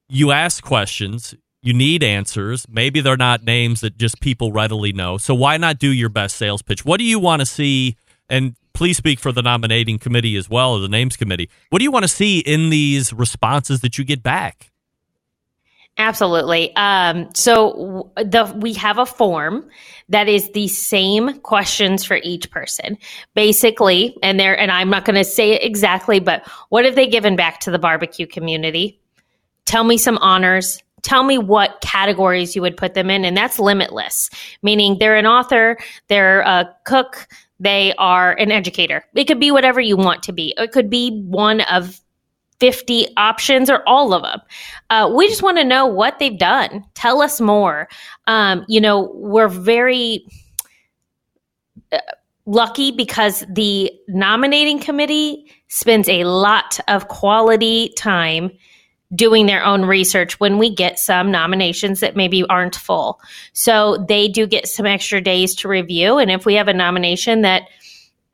you 0.08 0.30
ask 0.30 0.62
questions, 0.62 1.34
you 1.62 1.74
need 1.74 2.02
answers. 2.02 2.66
Maybe 2.68 3.00
they're 3.00 3.16
not 3.16 3.44
names 3.44 3.80
that 3.80 3.98
just 3.98 4.20
people 4.20 4.52
readily 4.52 4.92
know. 4.92 5.18
So, 5.18 5.34
why 5.34 5.56
not 5.56 5.78
do 5.78 5.92
your 5.92 6.08
best 6.08 6.36
sales 6.36 6.62
pitch? 6.62 6.84
What 6.84 6.98
do 6.98 7.04
you 7.04 7.18
want 7.18 7.40
to 7.40 7.46
see? 7.46 7.96
And 8.28 8.54
please 8.74 8.96
speak 8.96 9.18
for 9.18 9.32
the 9.32 9.42
nominating 9.42 9.98
committee 9.98 10.36
as 10.36 10.48
well, 10.48 10.74
or 10.74 10.80
the 10.80 10.88
names 10.88 11.16
committee. 11.16 11.50
What 11.70 11.78
do 11.78 11.84
you 11.84 11.90
want 11.90 12.04
to 12.04 12.08
see 12.08 12.38
in 12.38 12.70
these 12.70 13.12
responses 13.12 13.80
that 13.80 13.98
you 13.98 14.04
get 14.04 14.22
back? 14.22 14.67
Absolutely. 15.98 16.74
Um, 16.76 17.28
so 17.34 18.12
the 18.14 18.44
we 18.60 18.72
have 18.74 18.98
a 18.98 19.06
form 19.06 19.68
that 20.08 20.28
is 20.28 20.50
the 20.52 20.68
same 20.68 21.40
questions 21.40 22.04
for 22.04 22.20
each 22.22 22.50
person, 22.52 22.96
basically. 23.34 24.16
And 24.22 24.38
there, 24.38 24.56
and 24.56 24.70
I'm 24.70 24.90
not 24.90 25.04
going 25.04 25.16
to 25.16 25.24
say 25.24 25.52
it 25.52 25.64
exactly, 25.64 26.20
but 26.20 26.46
what 26.68 26.84
have 26.84 26.94
they 26.94 27.08
given 27.08 27.34
back 27.34 27.58
to 27.60 27.72
the 27.72 27.80
barbecue 27.80 28.26
community? 28.26 29.00
Tell 29.64 29.82
me 29.82 29.98
some 29.98 30.18
honors. 30.18 30.82
Tell 31.02 31.24
me 31.24 31.36
what 31.36 31.80
categories 31.80 32.54
you 32.54 32.62
would 32.62 32.76
put 32.76 32.94
them 32.94 33.10
in, 33.10 33.24
and 33.24 33.36
that's 33.36 33.58
limitless. 33.58 34.30
Meaning 34.62 34.98
they're 34.98 35.16
an 35.16 35.26
author, 35.26 35.78
they're 36.08 36.40
a 36.40 36.74
cook, 36.84 37.26
they 37.60 37.92
are 37.98 38.32
an 38.34 38.52
educator. 38.52 39.04
It 39.14 39.24
could 39.24 39.40
be 39.40 39.50
whatever 39.50 39.80
you 39.80 39.96
want 39.96 40.22
to 40.24 40.32
be. 40.32 40.54
It 40.56 40.70
could 40.70 40.90
be 40.90 41.22
one 41.22 41.60
of 41.62 42.00
50 42.60 43.06
options 43.16 43.70
or 43.70 43.82
all 43.88 44.12
of 44.12 44.22
them. 44.22 44.40
Uh, 44.90 45.12
we 45.14 45.28
just 45.28 45.42
want 45.42 45.58
to 45.58 45.64
know 45.64 45.86
what 45.86 46.18
they've 46.18 46.38
done. 46.38 46.84
Tell 46.94 47.22
us 47.22 47.40
more. 47.40 47.88
Um, 48.26 48.64
you 48.68 48.80
know, 48.80 49.10
we're 49.14 49.48
very. 49.48 50.24
uh, 51.92 51.98
lucky 52.46 52.90
because 52.90 53.44
the 53.50 53.92
nominating 54.08 54.78
committee 54.78 55.52
spends 55.68 56.08
a 56.08 56.24
lot 56.24 56.80
of 56.88 57.08
quality 57.08 57.92
time 57.94 58.50
doing 59.14 59.44
their 59.44 59.62
own 59.62 59.84
research 59.84 60.40
when 60.40 60.56
we 60.56 60.74
get 60.74 60.98
some 60.98 61.30
nominations 61.30 62.00
that 62.00 62.16
maybe 62.16 62.44
aren't 62.44 62.74
full. 62.74 63.20
So 63.52 64.02
they 64.08 64.28
do 64.28 64.46
get 64.46 64.66
some 64.66 64.86
extra 64.86 65.20
days 65.20 65.54
to 65.56 65.68
review. 65.68 66.16
And 66.16 66.30
if 66.30 66.46
we 66.46 66.54
have 66.54 66.68
a 66.68 66.72
nomination 66.72 67.42
that 67.42 67.64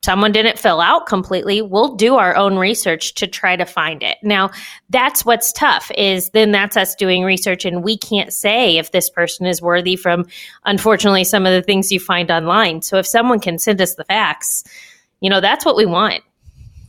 someone 0.05 0.31
didn't 0.31 0.59
fill 0.59 0.81
out 0.81 1.07
completely, 1.07 1.63
we'll 1.63 1.95
do 1.95 2.15
our 2.15 2.35
own 2.35 2.57
research 2.57 3.15
to 3.15 3.25
try 3.25 3.55
to 3.55 3.65
find 3.65 4.03
it. 4.03 4.17
Now, 4.21 4.51
that's 4.91 5.25
what's 5.25 5.51
tough 5.51 5.91
is 5.97 6.29
then 6.29 6.51
that's 6.51 6.77
us 6.77 6.93
doing 6.93 7.23
research 7.23 7.65
and 7.65 7.83
we 7.83 7.97
can't 7.97 8.31
say 8.31 8.77
if 8.77 8.91
this 8.91 9.09
person 9.09 9.47
is 9.47 9.63
worthy 9.63 9.95
from 9.95 10.27
unfortunately 10.63 11.23
some 11.23 11.47
of 11.47 11.53
the 11.53 11.63
things 11.63 11.91
you 11.91 11.99
find 11.99 12.29
online. 12.29 12.83
So 12.83 12.97
if 12.97 13.07
someone 13.07 13.39
can 13.39 13.57
send 13.57 13.81
us 13.81 13.95
the 13.95 14.03
facts, 14.03 14.63
you 15.21 15.29
know, 15.31 15.41
that's 15.41 15.65
what 15.65 15.75
we 15.75 15.87
want. 15.87 16.23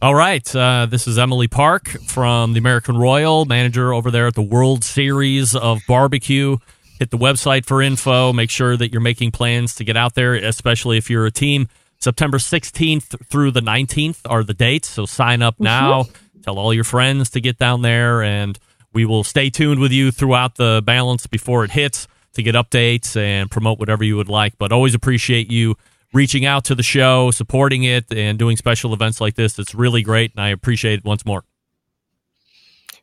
All 0.02 0.14
right. 0.14 0.54
Uh, 0.54 0.84
this 0.84 1.08
is 1.08 1.18
Emily 1.18 1.48
Park 1.48 1.88
from 2.06 2.52
the 2.52 2.58
American 2.58 2.98
Royal, 2.98 3.46
manager 3.46 3.94
over 3.94 4.10
there 4.10 4.26
at 4.26 4.34
the 4.34 4.42
World 4.42 4.84
Series 4.84 5.56
of 5.56 5.80
Barbecue. 5.88 6.58
Hit 6.98 7.10
the 7.10 7.16
website 7.16 7.64
for 7.64 7.80
info. 7.80 8.34
Make 8.34 8.50
sure 8.50 8.76
that 8.76 8.92
you're 8.92 9.00
making 9.00 9.30
plans 9.30 9.74
to 9.76 9.84
get 9.84 9.96
out 9.96 10.14
there, 10.14 10.34
especially 10.34 10.98
if 10.98 11.08
you're 11.08 11.24
a 11.24 11.30
team. 11.30 11.68
September 11.98 12.38
16th 12.38 13.26
through 13.26 13.50
the 13.50 13.60
19th 13.60 14.20
are 14.26 14.42
the 14.42 14.54
dates. 14.54 14.88
So 14.88 15.06
sign 15.06 15.42
up 15.42 15.58
now. 15.58 16.04
Mm-hmm. 16.04 16.40
Tell 16.42 16.58
all 16.58 16.72
your 16.72 16.84
friends 16.84 17.30
to 17.30 17.40
get 17.40 17.58
down 17.58 17.82
there, 17.82 18.22
and 18.22 18.58
we 18.92 19.04
will 19.04 19.24
stay 19.24 19.50
tuned 19.50 19.80
with 19.80 19.92
you 19.92 20.12
throughout 20.12 20.54
the 20.54 20.82
balance 20.84 21.26
before 21.26 21.64
it 21.64 21.72
hits 21.72 22.06
to 22.34 22.42
get 22.42 22.54
updates 22.54 23.16
and 23.16 23.50
promote 23.50 23.78
whatever 23.78 24.04
you 24.04 24.16
would 24.16 24.28
like. 24.28 24.56
But 24.58 24.70
always 24.70 24.94
appreciate 24.94 25.50
you 25.50 25.76
reaching 26.12 26.46
out 26.46 26.64
to 26.66 26.74
the 26.74 26.82
show, 26.82 27.30
supporting 27.30 27.82
it, 27.82 28.12
and 28.12 28.38
doing 28.38 28.56
special 28.56 28.94
events 28.94 29.20
like 29.20 29.34
this. 29.34 29.58
It's 29.58 29.74
really 29.74 30.02
great, 30.02 30.32
and 30.32 30.40
I 30.40 30.50
appreciate 30.50 31.00
it 31.00 31.04
once 31.04 31.26
more. 31.26 31.44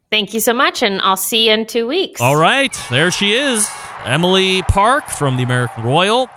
Thank 0.10 0.34
you 0.34 0.40
so 0.40 0.54
much, 0.54 0.84
and 0.84 1.02
I'll 1.02 1.18
see 1.18 1.48
you 1.48 1.54
in 1.54 1.66
two 1.66 1.88
weeks. 1.88 2.22
All 2.22 2.36
right, 2.36 2.76
there 2.90 3.12
she 3.12 3.34
is, 3.34 3.68
Emily 4.06 4.62
Park 4.64 5.10
from 5.10 5.38
the 5.38 5.44
American 5.44 5.84
Royal. 5.84 6.30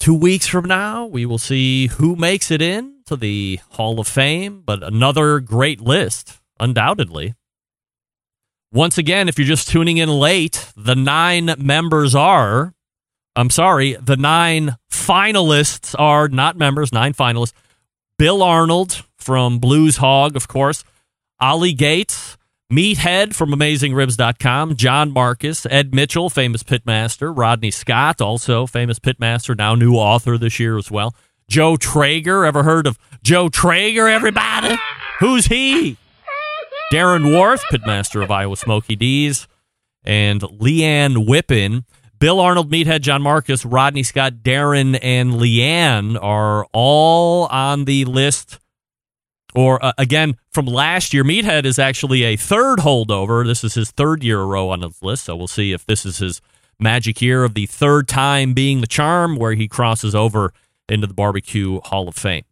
Two 0.00 0.14
weeks 0.14 0.46
from 0.46 0.66
now, 0.66 1.06
we 1.06 1.24
will 1.24 1.38
see 1.38 1.86
who 1.86 2.16
makes 2.16 2.50
it 2.50 2.60
in 2.60 3.00
to 3.06 3.16
the 3.16 3.58
Hall 3.70 4.00
of 4.00 4.08
Fame, 4.08 4.62
but 4.64 4.82
another 4.82 5.40
great 5.40 5.80
list, 5.80 6.40
undoubtedly. 6.60 7.34
Once 8.72 8.98
again, 8.98 9.28
if 9.28 9.38
you're 9.38 9.46
just 9.46 9.68
tuning 9.68 9.98
in 9.98 10.08
late, 10.08 10.72
the 10.76 10.96
nine 10.96 11.54
members 11.58 12.14
are 12.14 12.74
I'm 13.36 13.50
sorry, 13.50 13.94
the 13.94 14.16
nine 14.16 14.76
finalists 14.90 15.94
are 15.98 16.28
not 16.28 16.56
members, 16.56 16.92
nine 16.92 17.14
finalists. 17.14 17.52
Bill 18.16 18.42
Arnold 18.42 19.04
from 19.16 19.58
Blues 19.58 19.96
Hog, 19.96 20.36
of 20.36 20.46
course, 20.46 20.84
Ollie 21.40 21.72
Gates, 21.72 22.36
Meathead 22.72 23.34
from 23.34 23.50
AmazingRibs.com, 23.50 24.76
John 24.76 25.12
Markus, 25.12 25.66
Ed 25.70 25.94
Mitchell, 25.94 26.30
famous 26.30 26.62
pitmaster, 26.62 27.32
Rodney 27.36 27.70
Scott, 27.70 28.20
also 28.20 28.66
famous 28.66 28.98
pitmaster, 28.98 29.56
now 29.56 29.74
new 29.74 29.94
author 29.94 30.38
this 30.38 30.58
year 30.58 30.78
as 30.78 30.90
well. 30.90 31.14
Joe 31.48 31.76
Traeger, 31.76 32.44
ever 32.44 32.62
heard 32.62 32.86
of 32.86 32.98
Joe 33.22 33.48
Traeger, 33.48 34.08
everybody? 34.08 34.76
Who's 35.20 35.46
he? 35.46 35.98
Darren 36.92 37.32
Warth, 37.34 37.62
pitmaster 37.70 38.22
of 38.22 38.30
Iowa 38.30 38.56
Smokey 38.56 38.96
D's, 38.96 39.46
and 40.04 40.40
Leanne 40.40 41.26
Whippen 41.26 41.84
Bill 42.24 42.40
Arnold, 42.40 42.70
Meathead, 42.70 43.02
John 43.02 43.20
Marcus, 43.20 43.66
Rodney 43.66 44.02
Scott, 44.02 44.36
Darren, 44.42 44.98
and 45.02 45.32
Leanne 45.34 46.18
are 46.22 46.66
all 46.72 47.46
on 47.48 47.84
the 47.84 48.06
list. 48.06 48.58
Or 49.54 49.84
uh, 49.84 49.92
again, 49.98 50.36
from 50.50 50.66
last 50.66 51.14
year, 51.14 51.22
Meathead 51.24 51.64
is 51.64 51.78
actually 51.78 52.24
a 52.24 52.36
third 52.36 52.80
holdover. 52.80 53.46
This 53.46 53.62
is 53.62 53.74
his 53.74 53.90
third 53.90 54.24
year 54.24 54.40
a 54.40 54.46
row 54.46 54.70
on 54.70 54.80
the 54.80 54.90
list. 55.00 55.24
So 55.24 55.36
we'll 55.36 55.46
see 55.46 55.72
if 55.72 55.86
this 55.86 56.04
is 56.04 56.18
his 56.18 56.40
magic 56.78 57.22
year 57.22 57.44
of 57.44 57.54
the 57.54 57.66
third 57.66 58.08
time 58.08 58.52
being 58.52 58.80
the 58.80 58.86
charm 58.86 59.36
where 59.36 59.52
he 59.54 59.68
crosses 59.68 60.14
over 60.14 60.52
into 60.88 61.06
the 61.06 61.14
Barbecue 61.14 61.80
Hall 61.80 62.08
of 62.08 62.16
Fame. 62.16 62.44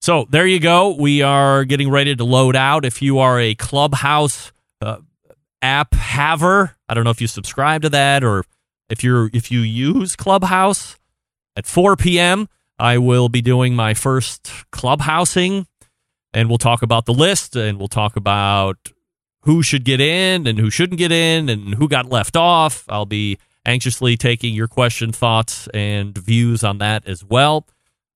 So 0.00 0.26
there 0.30 0.46
you 0.46 0.60
go. 0.60 0.94
We 0.94 1.22
are 1.22 1.64
getting 1.64 1.90
ready 1.90 2.14
to 2.14 2.24
load 2.24 2.56
out. 2.56 2.84
If 2.84 3.02
you 3.02 3.18
are 3.18 3.40
a 3.40 3.54
Clubhouse 3.54 4.52
uh, 4.80 4.98
app 5.62 5.94
haver, 5.94 6.76
I 6.88 6.94
don't 6.94 7.04
know 7.04 7.10
if 7.10 7.20
you 7.20 7.26
subscribe 7.26 7.82
to 7.82 7.88
that 7.90 8.22
or 8.22 8.44
if 8.88 9.02
you're 9.02 9.30
if 9.32 9.50
you 9.50 9.60
use 9.60 10.14
Clubhouse 10.14 10.96
at 11.56 11.66
4 11.66 11.96
p.m., 11.96 12.48
I 12.78 12.98
will 12.98 13.28
be 13.28 13.40
doing 13.40 13.74
my 13.74 13.94
first 13.94 14.50
clubhousing, 14.72 15.66
and 16.34 16.48
we'll 16.48 16.58
talk 16.58 16.82
about 16.82 17.06
the 17.06 17.14
list, 17.14 17.56
and 17.56 17.78
we'll 17.78 17.88
talk 17.88 18.16
about 18.16 18.92
who 19.42 19.62
should 19.62 19.84
get 19.84 20.00
in 20.00 20.46
and 20.46 20.58
who 20.58 20.70
shouldn't 20.70 20.98
get 20.98 21.12
in, 21.12 21.48
and 21.48 21.74
who 21.74 21.88
got 21.88 22.06
left 22.06 22.36
off. 22.36 22.84
I'll 22.88 23.06
be 23.06 23.38
anxiously 23.64 24.16
taking 24.16 24.54
your 24.54 24.68
question, 24.68 25.12
thoughts, 25.12 25.68
and 25.72 26.16
views 26.16 26.62
on 26.62 26.78
that 26.78 27.06
as 27.06 27.24
well. 27.24 27.66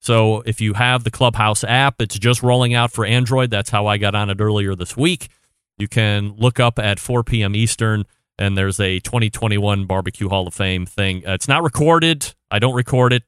So 0.00 0.42
if 0.42 0.60
you 0.60 0.74
have 0.74 1.04
the 1.04 1.10
Clubhouse 1.10 1.64
app, 1.64 2.00
it's 2.00 2.18
just 2.18 2.42
rolling 2.42 2.74
out 2.74 2.92
for 2.92 3.04
Android. 3.04 3.50
That's 3.50 3.70
how 3.70 3.86
I 3.86 3.98
got 3.98 4.14
on 4.14 4.30
it 4.30 4.40
earlier 4.40 4.74
this 4.74 4.96
week. 4.96 5.28
You 5.76 5.88
can 5.88 6.34
look 6.36 6.60
up 6.60 6.78
at 6.78 6.98
4 6.98 7.24
p.m. 7.24 7.54
Eastern 7.54 8.04
and 8.38 8.56
there's 8.56 8.78
a 8.78 9.00
2021 9.00 9.86
Barbecue 9.86 10.28
Hall 10.28 10.46
of 10.46 10.54
Fame 10.54 10.86
thing. 10.86 11.26
Uh, 11.26 11.32
it's 11.32 11.48
not 11.48 11.62
recorded. 11.62 12.34
I 12.50 12.58
don't 12.58 12.74
record 12.74 13.12
it. 13.12 13.24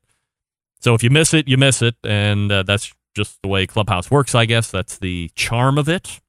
So 0.80 0.94
if 0.94 1.02
you 1.02 1.10
miss 1.10 1.34
it, 1.34 1.48
you 1.48 1.56
miss 1.56 1.82
it. 1.82 1.96
And 2.04 2.50
uh, 2.50 2.62
that's 2.62 2.92
just 3.14 3.40
the 3.42 3.48
way 3.48 3.66
Clubhouse 3.66 4.10
works, 4.10 4.34
I 4.34 4.46
guess. 4.46 4.70
That's 4.70 4.98
the 4.98 5.30
charm 5.34 5.78
of 5.78 5.88
it. 5.88 6.20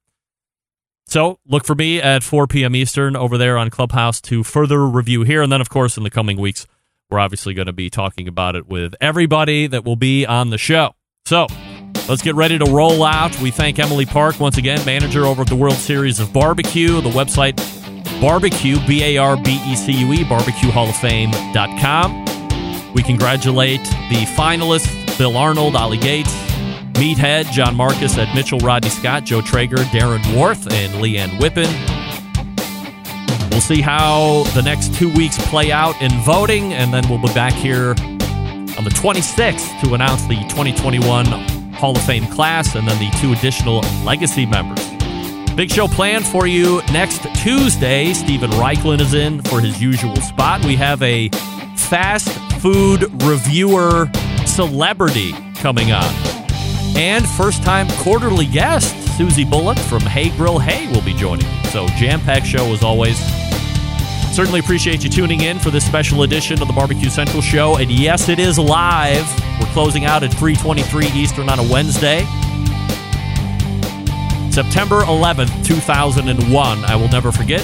So 1.06 1.38
look 1.46 1.64
for 1.64 1.74
me 1.74 2.00
at 2.00 2.22
4 2.22 2.46
p.m. 2.46 2.74
Eastern 2.74 3.16
over 3.16 3.36
there 3.36 3.58
on 3.58 3.70
Clubhouse 3.70 4.20
to 4.22 4.42
further 4.42 4.86
review 4.86 5.22
here. 5.22 5.42
And 5.42 5.52
then, 5.52 5.60
of 5.60 5.68
course, 5.68 5.96
in 5.96 6.04
the 6.04 6.10
coming 6.10 6.40
weeks, 6.40 6.66
we're 7.10 7.18
obviously 7.18 7.54
going 7.54 7.66
to 7.66 7.72
be 7.72 7.90
talking 7.90 8.28
about 8.28 8.56
it 8.56 8.66
with 8.66 8.94
everybody 9.00 9.66
that 9.66 9.84
will 9.84 9.96
be 9.96 10.24
on 10.24 10.50
the 10.50 10.58
show. 10.58 10.94
So 11.26 11.46
let's 12.08 12.22
get 12.22 12.34
ready 12.34 12.58
to 12.58 12.64
roll 12.64 13.04
out. 13.04 13.38
We 13.40 13.50
thank 13.50 13.78
Emily 13.78 14.06
Park 14.06 14.40
once 14.40 14.56
again, 14.56 14.82
manager 14.86 15.26
over 15.26 15.42
at 15.42 15.48
the 15.48 15.56
World 15.56 15.74
Series 15.74 16.18
of 16.20 16.32
Barbecue. 16.32 17.02
The 17.02 17.10
website 17.10 17.60
Barbecue, 18.20 18.78
B 18.86 19.04
A 19.04 19.18
R 19.18 19.36
B 19.36 19.60
E 19.66 19.76
C 19.76 19.92
U 19.92 20.12
E, 20.12 20.24
barbecuehalloffame.com. 20.24 22.94
We 22.94 23.02
congratulate 23.02 23.82
the 23.82 24.24
finalists 24.36 25.18
Bill 25.18 25.36
Arnold, 25.36 25.76
Ollie 25.76 25.98
Gates, 25.98 26.32
Meathead, 26.94 27.50
John 27.50 27.74
Markus 27.76 28.16
Ed 28.16 28.34
Mitchell, 28.34 28.58
Rodney 28.58 28.90
Scott, 28.90 29.24
Joe 29.24 29.40
Traeger, 29.40 29.76
Darren 29.76 30.36
Warth, 30.36 30.70
and 30.72 30.92
Leanne 30.94 31.38
Whippen. 31.38 31.70
We'll 33.50 33.60
see 33.60 33.80
how 33.80 34.44
the 34.54 34.62
next 34.62 34.94
two 34.94 35.12
weeks 35.12 35.36
play 35.48 35.70
out 35.72 36.00
in 36.00 36.10
voting, 36.22 36.72
and 36.72 36.92
then 36.92 37.08
we'll 37.08 37.20
be 37.20 37.32
back 37.34 37.52
here 37.52 37.90
on 37.90 38.84
the 38.84 38.90
26th 38.90 39.80
to 39.82 39.94
announce 39.94 40.22
the 40.26 40.36
2021 40.48 41.26
Hall 41.72 41.96
of 41.96 42.02
Fame 42.04 42.26
class 42.26 42.74
and 42.74 42.86
then 42.88 42.98
the 42.98 43.10
two 43.18 43.32
additional 43.32 43.80
legacy 44.04 44.46
members. 44.46 44.80
Big 45.54 45.70
show 45.70 45.86
planned 45.86 46.26
for 46.26 46.46
you 46.46 46.80
next 46.92 47.22
Tuesday. 47.42 48.12
Stephen 48.14 48.50
Reichlin 48.52 49.00
is 49.00 49.12
in 49.12 49.42
for 49.42 49.60
his 49.60 49.82
usual 49.82 50.16
spot. 50.16 50.64
We 50.64 50.76
have 50.76 51.02
a 51.02 51.28
fast 51.76 52.30
food 52.60 53.02
reviewer 53.22 54.10
celebrity 54.46 55.32
coming 55.56 55.92
on. 55.92 56.41
And 56.96 57.26
first 57.26 57.62
time 57.62 57.88
quarterly 57.98 58.46
guest, 58.46 59.16
Susie 59.16 59.44
Bulloch 59.44 59.78
from 59.78 60.00
Hey 60.02 60.30
Grill 60.36 60.58
Hey 60.58 60.90
will 60.92 61.02
be 61.02 61.14
joining. 61.14 61.46
me. 61.46 61.62
So, 61.64 61.86
jam 61.96 62.20
packed 62.20 62.46
show 62.46 62.66
as 62.72 62.82
always. 62.82 63.18
Certainly 64.34 64.60
appreciate 64.60 65.04
you 65.04 65.10
tuning 65.10 65.42
in 65.42 65.58
for 65.58 65.70
this 65.70 65.84
special 65.84 66.22
edition 66.22 66.62
of 66.62 66.68
the 66.68 66.72
Barbecue 66.72 67.10
Central 67.10 67.42
Show. 67.42 67.76
And 67.76 67.90
yes, 67.90 68.30
it 68.30 68.38
is 68.38 68.58
live. 68.58 69.26
We're 69.60 69.66
closing 69.72 70.06
out 70.06 70.22
at 70.22 70.32
323 70.32 71.06
Eastern 71.08 71.50
on 71.50 71.58
a 71.58 71.62
Wednesday. 71.62 72.20
September 74.50 75.02
11th, 75.02 75.64
2001. 75.66 76.84
I 76.84 76.96
will 76.96 77.08
never 77.08 77.30
forget. 77.30 77.62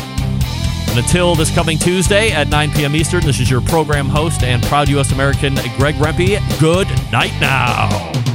And 0.90 0.98
until 0.98 1.34
this 1.34 1.54
coming 1.54 1.78
Tuesday 1.78 2.32
at 2.32 2.48
9 2.48 2.72
p.m. 2.72 2.96
Eastern, 2.96 3.20
this 3.24 3.40
is 3.40 3.50
your 3.50 3.60
program 3.60 4.06
host 4.06 4.42
and 4.42 4.62
proud 4.64 4.88
U.S. 4.90 5.12
American 5.12 5.54
Greg 5.76 5.94
Rempe. 5.96 6.60
Good 6.60 6.88
night 7.12 7.32
now. 7.40 8.27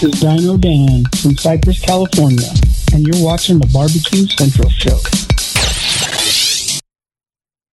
This 0.00 0.14
is 0.14 0.20
Dino 0.20 0.56
Dan 0.56 1.04
from 1.20 1.36
Cypress, 1.36 1.78
California, 1.78 2.48
and 2.94 3.06
you're 3.06 3.22
watching 3.22 3.58
the 3.58 3.66
Barbecue 3.66 4.26
Central 4.28 4.70
Show. 4.70 5.29